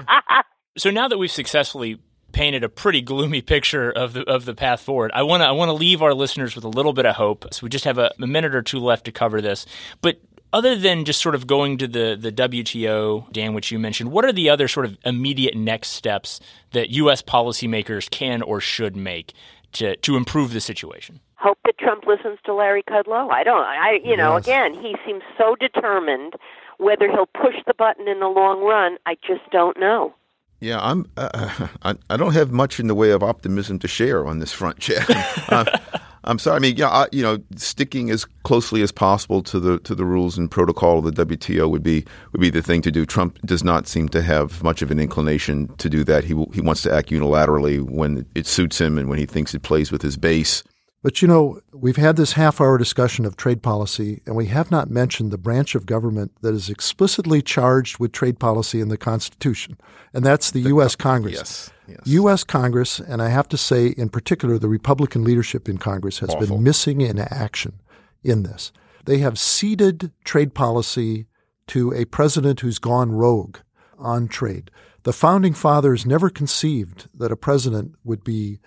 So 0.77 0.91
now 0.91 1.07
that 1.07 1.17
we've 1.17 1.31
successfully 1.31 1.99
painted 2.31 2.63
a 2.63 2.69
pretty 2.69 3.01
gloomy 3.01 3.41
picture 3.41 3.89
of 3.89 4.13
the 4.13 4.21
of 4.29 4.45
the 4.45 4.53
path 4.53 4.81
forward. 4.81 5.09
I 5.15 5.23
want 5.23 5.41
to 5.41 5.47
I 5.47 5.51
want 5.53 5.69
to 5.69 5.73
leave 5.73 6.03
our 6.03 6.13
listeners 6.13 6.53
with 6.53 6.63
a 6.63 6.69
little 6.69 6.93
bit 6.93 7.07
of 7.07 7.15
hope. 7.15 7.51
So 7.51 7.61
we 7.63 7.69
just 7.69 7.85
have 7.85 7.97
a, 7.97 8.13
a, 8.21 8.27
minute 8.27 8.53
or 8.53 8.61
two 8.61 8.77
left 8.77 9.05
to 9.05 9.11
cover 9.11 9.41
this. 9.41 9.65
But 10.01 10.21
other 10.53 10.75
than 10.75 11.03
just 11.03 11.19
sort 11.19 11.33
of 11.33 11.47
going 11.47 11.79
to 11.79 11.87
the 11.87 12.15
the 12.15 12.31
WTO, 12.31 13.31
Dan, 13.33 13.55
which 13.55 13.71
you 13.71 13.79
mentioned, 13.79 14.11
what 14.11 14.23
are 14.23 14.31
the 14.31 14.51
other 14.51 14.67
sort 14.67 14.85
of 14.85 14.99
immediate 15.03 15.55
next 15.55 15.87
steps 15.89 16.39
that 16.73 16.91
U.S. 16.91 17.23
policymakers 17.23 18.07
can 18.07 18.43
or 18.43 18.61
should 18.61 18.95
make 18.95 19.33
to 19.71 19.95
to 19.95 20.15
improve 20.15 20.53
the 20.53 20.61
situation? 20.61 21.21
Hope 21.38 21.60
that 21.65 21.78
Trump 21.78 22.06
listens 22.06 22.39
to 22.45 22.54
Larry 22.54 22.84
Kudlow. 22.84 23.32
I 23.32 23.43
don't. 23.43 23.63
I 23.63 24.00
you 24.04 24.17
know, 24.17 24.36
yes. 24.36 24.45
again, 24.45 24.73
he 24.73 24.95
seems 25.06 25.23
so 25.38 25.56
determined. 25.56 26.34
Whether 26.80 27.10
he'll 27.10 27.26
push 27.26 27.56
the 27.65 27.73
button 27.73 28.08
in 28.08 28.19
the 28.19 28.28
long 28.28 28.62
run, 28.62 28.97
I 29.08 29.15
just 29.26 29.50
don't 29.52 29.80
know. 29.80 30.13
Yeah, 30.60 30.80
I'm. 30.80 31.10
Uh, 31.17 31.67
I, 31.84 31.95
I 32.10 32.17
don't 32.17 32.34
have 32.34 32.52
much 32.52 32.80
in 32.80 32.88
the 32.88 32.95
way 32.95 33.12
of 33.12 33.23
optimism 33.23 33.80
to 33.80 33.88
share 33.88 34.28
on 34.28 34.39
this 34.39 34.52
front, 34.52 34.80
Chad. 34.80 35.06
I'm 36.23 36.39
sorry. 36.39 36.58
I 36.58 36.60
mean, 36.60 36.76
yeah, 36.76 36.89
I, 36.89 37.08
you 37.12 37.23
know, 37.23 37.39
sticking 37.56 38.10
as 38.10 38.26
closely 38.43 38.82
as 38.82 38.91
possible 38.91 39.41
to 39.43 39.60
the 39.60 39.80
to 39.80 39.95
the 39.95 40.04
rules 40.04 40.38
and 40.38 40.52
protocol 40.52 41.00
of 41.00 41.15
the 41.15 41.26
WTO 41.26 41.69
would 41.69 41.84
be 41.84 42.06
would 42.32 42.41
be 42.41 42.50
the 42.50 42.62
thing 42.62 42.82
to 42.82 42.91
do. 42.91 43.06
Trump 43.06 43.39
does 43.45 43.63
not 43.63 43.88
seem 43.88 44.10
to 44.10 44.21
have 44.21 44.62
much 44.62 44.82
of 44.82 44.91
an 44.91 45.00
inclination 45.00 45.67
to 45.78 45.89
do 45.89 46.04
that. 46.04 46.26
He 46.26 46.34
he 46.54 46.62
wants 46.62 46.82
to 46.82 46.93
act 46.93 47.10
unilaterally 47.10 47.82
when 47.82 48.26
it 48.36 48.45
suits 48.45 48.80
him 48.80 48.97
and 48.97 49.10
when 49.10 49.19
he 49.19 49.26
thinks 49.26 49.54
it 49.54 49.63
plays 49.63 49.91
with 49.91 50.02
his 50.02 50.17
base. 50.17 50.63
But 51.03 51.21
you 51.21 51.27
know, 51.27 51.62
we've 51.71 51.97
had 51.97 52.15
this 52.15 52.33
half 52.33 52.60
hour 52.60 52.77
discussion 52.77 53.25
of 53.25 53.38
trade 53.38 53.62
policy, 53.62 54.21
and 54.25 54.36
we 54.36 54.47
have 54.47 54.71
not 54.71 54.89
mentioned 54.89 55.31
the 55.31 55.38
branch 55.38 55.75
of 55.75 55.86
government 55.86 56.31
that 56.41 56.53
is 56.53 56.69
explicitly 56.69 57.41
charged 57.41 57.99
with 57.99 58.12
trade 58.12 58.39
policy 58.39 58.81
in 58.81 58.89
the 58.89 58.97
Constitution, 58.97 59.77
and 60.13 60.25
that's 60.25 60.51
the, 60.51 60.63
the 60.63 60.69
U.S. 60.69 60.95
Congress. 60.95 61.36
Yes, 61.36 61.71
yes. 61.88 61.99
U.S. 62.05 62.43
Congress, 62.43 62.99
and 62.99 63.21
I 63.21 63.29
have 63.29 63.47
to 63.49 63.57
say, 63.57 63.88
in 63.89 64.10
particular, 64.10 64.57
the 64.57 64.67
Republican 64.67 65.23
leadership 65.23 65.69
in 65.69 65.77
Congress 65.77 66.19
has 66.19 66.31
Awful. 66.31 66.47
been 66.47 66.63
missing 66.63 67.01
in 67.01 67.19
action 67.19 67.79
in 68.23 68.43
this. 68.43 68.71
They 69.05 69.19
have 69.19 69.39
ceded 69.39 70.12
trade 70.25 70.53
policy 70.53 71.27
to 71.67 71.93
a 71.93 72.05
president 72.05 72.62
who's 72.62 72.79
gone 72.79 73.12
rogue 73.12 73.57
on 73.97 74.27
trade. 74.27 74.71
The 75.03 75.13
founding 75.13 75.53
fathers 75.53 76.05
never 76.05 76.29
conceived 76.29 77.07
that 77.13 77.31
a 77.31 77.38
president 77.38 77.95
would 78.03 78.23
be 78.23 78.60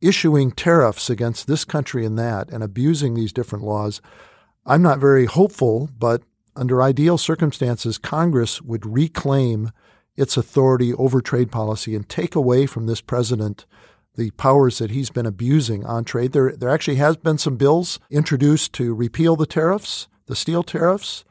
issuing 0.00 0.52
tariffs 0.52 1.10
against 1.10 1.46
this 1.46 1.64
country 1.64 2.04
and 2.04 2.18
that 2.18 2.50
and 2.50 2.62
abusing 2.62 3.14
these 3.14 3.32
different 3.32 3.64
laws. 3.64 4.00
I'm 4.64 4.82
not 4.82 4.98
very 4.98 5.26
hopeful, 5.26 5.90
but 5.98 6.22
under 6.54 6.82
ideal 6.82 7.18
circumstances, 7.18 7.98
Congress 7.98 8.60
would 8.62 8.84
reclaim 8.84 9.72
its 10.16 10.36
authority 10.36 10.92
over 10.94 11.20
trade 11.20 11.50
policy 11.50 11.94
and 11.94 12.08
take 12.08 12.34
away 12.34 12.66
from 12.66 12.86
this 12.86 13.00
president 13.00 13.66
the 14.16 14.30
powers 14.32 14.78
that 14.78 14.90
he's 14.90 15.10
been 15.10 15.26
abusing 15.26 15.86
on 15.86 16.04
trade. 16.04 16.32
There, 16.32 16.50
there 16.56 16.68
actually 16.68 16.96
has 16.96 17.16
been 17.16 17.38
some 17.38 17.56
bills 17.56 18.00
introduced 18.10 18.72
to 18.74 18.92
repeal 18.92 19.36
the 19.36 19.46
tariffs, 19.46 20.08
the 20.26 20.34
steel 20.34 20.64
tariffs, 20.64 21.24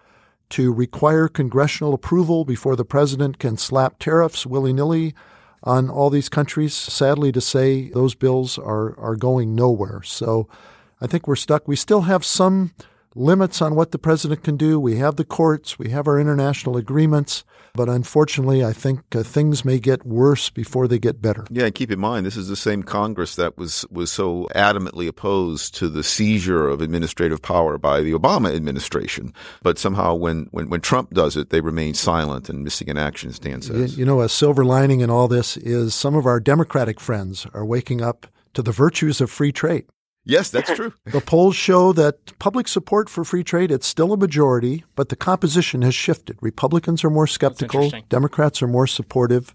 to 0.51 0.71
require 0.71 1.27
congressional 1.27 1.93
approval 1.93 2.45
before 2.45 2.77
the 2.77 2.85
president 2.85 3.39
can 3.39 3.57
slap 3.57 3.99
tariffs 3.99 4.45
willy 4.45 4.71
nilly 4.71 5.13
on 5.63 5.89
all 5.89 6.09
these 6.09 6.29
countries. 6.29 6.73
Sadly 6.73 7.31
to 7.31 7.41
say, 7.41 7.89
those 7.89 8.15
bills 8.15 8.57
are, 8.57 8.97
are 8.99 9.15
going 9.15 9.55
nowhere. 9.55 10.01
So 10.03 10.47
I 11.01 11.07
think 11.07 11.27
we're 11.27 11.35
stuck. 11.35 11.67
We 11.67 11.75
still 11.75 12.01
have 12.01 12.25
some 12.25 12.71
limits 13.15 13.61
on 13.61 13.75
what 13.75 13.91
the 13.91 13.99
president 13.99 14.43
can 14.43 14.57
do. 14.57 14.79
We 14.79 14.97
have 14.97 15.15
the 15.15 15.25
courts, 15.25 15.79
we 15.79 15.89
have 15.89 16.07
our 16.07 16.19
international 16.19 16.77
agreements, 16.77 17.43
but 17.73 17.89
unfortunately, 17.89 18.63
I 18.63 18.73
think 18.73 19.15
uh, 19.15 19.23
things 19.23 19.63
may 19.63 19.79
get 19.79 20.05
worse 20.05 20.49
before 20.49 20.87
they 20.87 20.99
get 20.99 21.21
better. 21.21 21.45
Yeah, 21.49 21.65
and 21.65 21.75
keep 21.75 21.91
in 21.91 21.99
mind, 21.99 22.25
this 22.25 22.37
is 22.37 22.47
the 22.47 22.55
same 22.55 22.83
Congress 22.83 23.35
that 23.35 23.57
was 23.57 23.85
was 23.91 24.11
so 24.11 24.47
adamantly 24.55 25.07
opposed 25.07 25.75
to 25.75 25.87
the 25.87 26.03
seizure 26.03 26.67
of 26.67 26.81
administrative 26.81 27.41
power 27.41 27.77
by 27.77 28.01
the 28.01 28.13
Obama 28.13 28.55
administration. 28.55 29.33
But 29.61 29.77
somehow, 29.77 30.15
when 30.15 30.47
when, 30.51 30.69
when 30.69 30.81
Trump 30.81 31.13
does 31.13 31.37
it, 31.37 31.49
they 31.49 31.61
remain 31.61 31.93
silent 31.93 32.49
and 32.49 32.63
missing 32.63 32.87
in 32.87 32.97
action. 32.97 33.29
As 33.29 33.39
Dan 33.39 33.61
says, 33.61 33.93
you, 33.93 33.99
you 33.99 34.05
know, 34.05 34.21
a 34.21 34.29
silver 34.29 34.65
lining 34.65 35.01
in 35.01 35.09
all 35.09 35.27
this 35.27 35.57
is 35.57 35.93
some 35.93 36.15
of 36.15 36.25
our 36.25 36.39
Democratic 36.39 36.99
friends 36.99 37.45
are 37.53 37.65
waking 37.65 38.01
up 38.01 38.27
to 38.53 38.61
the 38.61 38.71
virtues 38.71 39.21
of 39.21 39.29
free 39.29 39.51
trade. 39.51 39.85
Yes, 40.27 40.49
that's 40.49 40.71
true. 40.75 40.93
the 41.05 41.21
polls 41.21 41.55
show 41.55 41.93
that 41.93 42.37
public 42.37 42.67
support 42.67 43.09
for 43.09 43.23
free 43.23 43.43
trade 43.43 43.71
it's 43.71 43.87
still 43.87 44.13
a 44.13 44.17
majority, 44.17 44.83
but 44.95 45.09
the 45.09 45.15
composition 45.15 45.81
has 45.81 45.95
shifted. 45.95 46.37
Republicans 46.41 47.03
are 47.03 47.09
more 47.09 47.27
skeptical, 47.27 47.91
Democrats 48.09 48.61
are 48.61 48.67
more 48.67 48.87
supportive. 48.87 49.53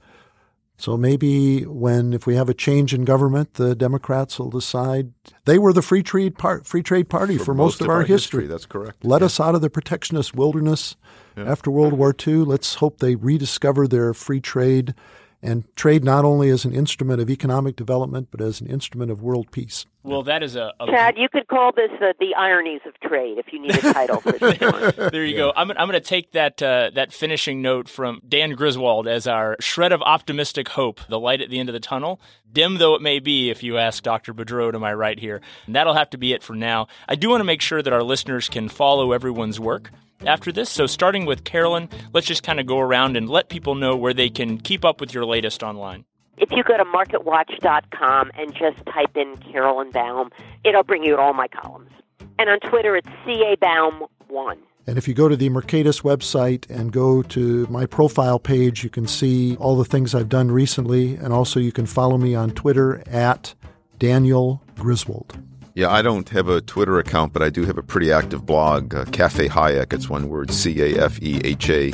So 0.78 0.96
maybe 0.96 1.64
when 1.64 2.12
if 2.12 2.26
we 2.26 2.34
have 2.34 2.48
a 2.48 2.54
change 2.54 2.92
in 2.92 3.04
government, 3.04 3.54
the 3.54 3.76
Democrats 3.76 4.38
will 4.38 4.50
decide 4.50 5.12
they 5.44 5.56
were 5.56 5.72
the 5.72 5.82
free 5.82 6.02
trade 6.02 6.36
part, 6.36 6.66
free 6.66 6.82
trade 6.82 7.08
party 7.08 7.38
for, 7.38 7.44
for 7.44 7.54
most, 7.54 7.74
most, 7.74 7.80
of, 7.82 7.86
of 7.86 7.90
our, 7.90 7.96
our 7.98 8.02
history. 8.02 8.42
history. 8.42 8.46
That's 8.48 8.66
correct. 8.66 9.04
Let 9.04 9.20
yeah. 9.20 9.26
us 9.26 9.38
out 9.38 9.54
of 9.54 9.60
the 9.60 9.70
protectionist 9.70 10.34
wilderness 10.34 10.96
yeah. 11.36 11.44
after 11.44 11.70
World 11.70 11.92
War 11.92 12.12
II. 12.26 12.38
Let's 12.38 12.76
hope 12.76 12.98
they 12.98 13.14
rediscover 13.14 13.86
their 13.86 14.12
free 14.12 14.40
trade 14.40 14.94
and 15.42 15.64
trade 15.76 16.04
not 16.04 16.24
only 16.24 16.48
as 16.50 16.64
an 16.64 16.72
instrument 16.72 17.20
of 17.20 17.28
economic 17.28 17.74
development, 17.74 18.28
but 18.30 18.40
as 18.40 18.60
an 18.60 18.68
instrument 18.68 19.10
of 19.10 19.22
world 19.22 19.50
peace. 19.50 19.86
Well, 20.04 20.22
that 20.24 20.42
is 20.42 20.56
a, 20.56 20.72
a 20.80 20.86
Chad. 20.86 21.16
You 21.16 21.28
could 21.28 21.46
call 21.46 21.72
this 21.72 21.90
uh, 22.00 22.12
the 22.18 22.34
ironies 22.34 22.80
of 22.86 22.98
trade 23.00 23.38
if 23.38 23.52
you 23.52 23.60
need 23.60 23.76
a 23.76 23.92
title 23.92 24.20
for 24.20 24.32
this 24.32 24.58
there 25.12 25.24
you 25.24 25.36
go. 25.36 25.52
I'm, 25.54 25.70
I'm 25.70 25.88
going 25.88 25.92
to 25.92 26.00
take 26.00 26.32
that 26.32 26.62
uh, 26.62 26.90
that 26.94 27.12
finishing 27.12 27.62
note 27.62 27.88
from 27.88 28.20
Dan 28.28 28.50
Griswold 28.52 29.06
as 29.06 29.26
our 29.26 29.56
shred 29.60 29.92
of 29.92 30.02
optimistic 30.02 30.70
hope, 30.70 31.00
the 31.08 31.20
light 31.20 31.40
at 31.40 31.50
the 31.50 31.58
end 31.60 31.68
of 31.68 31.72
the 31.72 31.80
tunnel, 31.80 32.20
dim 32.52 32.78
though 32.78 32.94
it 32.94 33.02
may 33.02 33.18
be. 33.18 33.50
If 33.50 33.62
you 33.62 33.78
ask 33.78 34.02
Dr. 34.02 34.34
Boudreaux 34.34 34.72
to 34.72 34.78
my 34.78 34.92
right 34.92 35.18
here, 35.18 35.40
and 35.66 35.74
that'll 35.74 35.94
have 35.94 36.10
to 36.10 36.18
be 36.18 36.32
it 36.32 36.42
for 36.42 36.54
now. 36.54 36.88
I 37.08 37.14
do 37.14 37.30
want 37.30 37.40
to 37.40 37.44
make 37.44 37.62
sure 37.62 37.82
that 37.82 37.92
our 37.92 38.02
listeners 38.02 38.48
can 38.48 38.68
follow 38.68 39.12
everyone's 39.12 39.60
work 39.60 39.90
after 40.26 40.52
this. 40.52 40.70
So, 40.70 40.86
starting 40.86 41.26
with 41.26 41.44
Caroline, 41.44 41.88
let's 42.12 42.26
just 42.26 42.42
kind 42.42 42.60
of 42.60 42.66
go 42.66 42.78
around 42.78 43.16
and 43.16 43.28
let 43.28 43.48
people 43.48 43.74
know 43.74 43.96
where 43.96 44.14
they 44.14 44.30
can 44.30 44.58
keep 44.58 44.84
up 44.84 45.00
with 45.00 45.14
your 45.14 45.24
latest 45.24 45.62
online. 45.62 46.04
If 46.38 46.50
you 46.50 46.64
go 46.64 46.76
to 46.76 46.84
marketwatch.com 46.84 48.32
and 48.34 48.54
just 48.54 48.84
type 48.86 49.16
in 49.16 49.36
Caroline 49.52 49.90
Baum, 49.90 50.30
it'll 50.64 50.82
bring 50.82 51.04
you 51.04 51.16
to 51.16 51.22
all 51.22 51.34
my 51.34 51.48
columns. 51.48 51.90
And 52.38 52.48
on 52.48 52.58
Twitter, 52.60 52.96
it's 52.96 53.08
CA 53.24 53.56
Baum1. 53.56 54.58
And 54.86 54.98
if 54.98 55.06
you 55.06 55.14
go 55.14 55.28
to 55.28 55.36
the 55.36 55.48
Mercatus 55.48 56.02
website 56.02 56.68
and 56.68 56.90
go 56.90 57.22
to 57.22 57.66
my 57.68 57.86
profile 57.86 58.40
page, 58.40 58.82
you 58.82 58.90
can 58.90 59.06
see 59.06 59.54
all 59.56 59.76
the 59.76 59.84
things 59.84 60.14
I've 60.14 60.28
done 60.28 60.50
recently. 60.50 61.14
And 61.14 61.32
also, 61.32 61.60
you 61.60 61.70
can 61.70 61.86
follow 61.86 62.18
me 62.18 62.34
on 62.34 62.50
Twitter 62.50 63.02
at 63.06 63.54
Daniel 63.98 64.60
Griswold. 64.76 65.38
Yeah, 65.74 65.90
I 65.90 66.02
don't 66.02 66.28
have 66.30 66.48
a 66.48 66.60
Twitter 66.60 66.98
account, 66.98 67.32
but 67.32 67.42
I 67.42 67.50
do 67.50 67.64
have 67.64 67.78
a 67.78 67.82
pretty 67.82 68.12
active 68.12 68.44
blog, 68.44 68.94
uh, 68.94 69.04
Cafe 69.06 69.48
Hayek. 69.48 69.92
It's 69.92 70.08
one 70.08 70.28
word, 70.28 70.50
C 70.50 70.82
A 70.82 71.04
F 71.04 71.20
E 71.22 71.40
H 71.44 71.70
A 71.70 71.92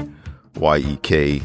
Y 0.56 0.78
E 0.78 0.96
K 1.02 1.42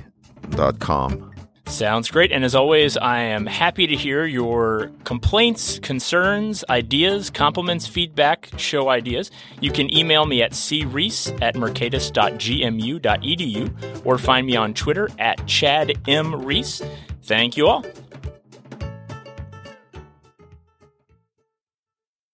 dot 0.49 0.79
com. 0.79 1.31
Sounds 1.65 2.11
great. 2.11 2.31
And 2.31 2.43
as 2.43 2.55
always, 2.55 2.97
I 2.97 3.19
am 3.19 3.45
happy 3.45 3.87
to 3.87 3.95
hear 3.95 4.25
your 4.25 4.91
complaints, 5.05 5.79
concerns, 5.79 6.65
ideas, 6.69 7.29
compliments, 7.29 7.87
feedback, 7.87 8.49
show 8.57 8.89
ideas. 8.89 9.31
You 9.61 9.71
can 9.71 9.89
email 9.95 10.25
me 10.25 10.41
at 10.41 10.51
crease 10.91 11.29
at 11.41 11.55
mercatus.gmu.edu 11.55 14.05
or 14.05 14.17
find 14.17 14.45
me 14.45 14.57
on 14.57 14.73
Twitter 14.73 15.09
at 15.17 15.47
Chad 15.47 15.93
M. 16.07 16.45
Reese. 16.45 16.81
Thank 17.23 17.55
you 17.55 17.67
all. 17.67 17.85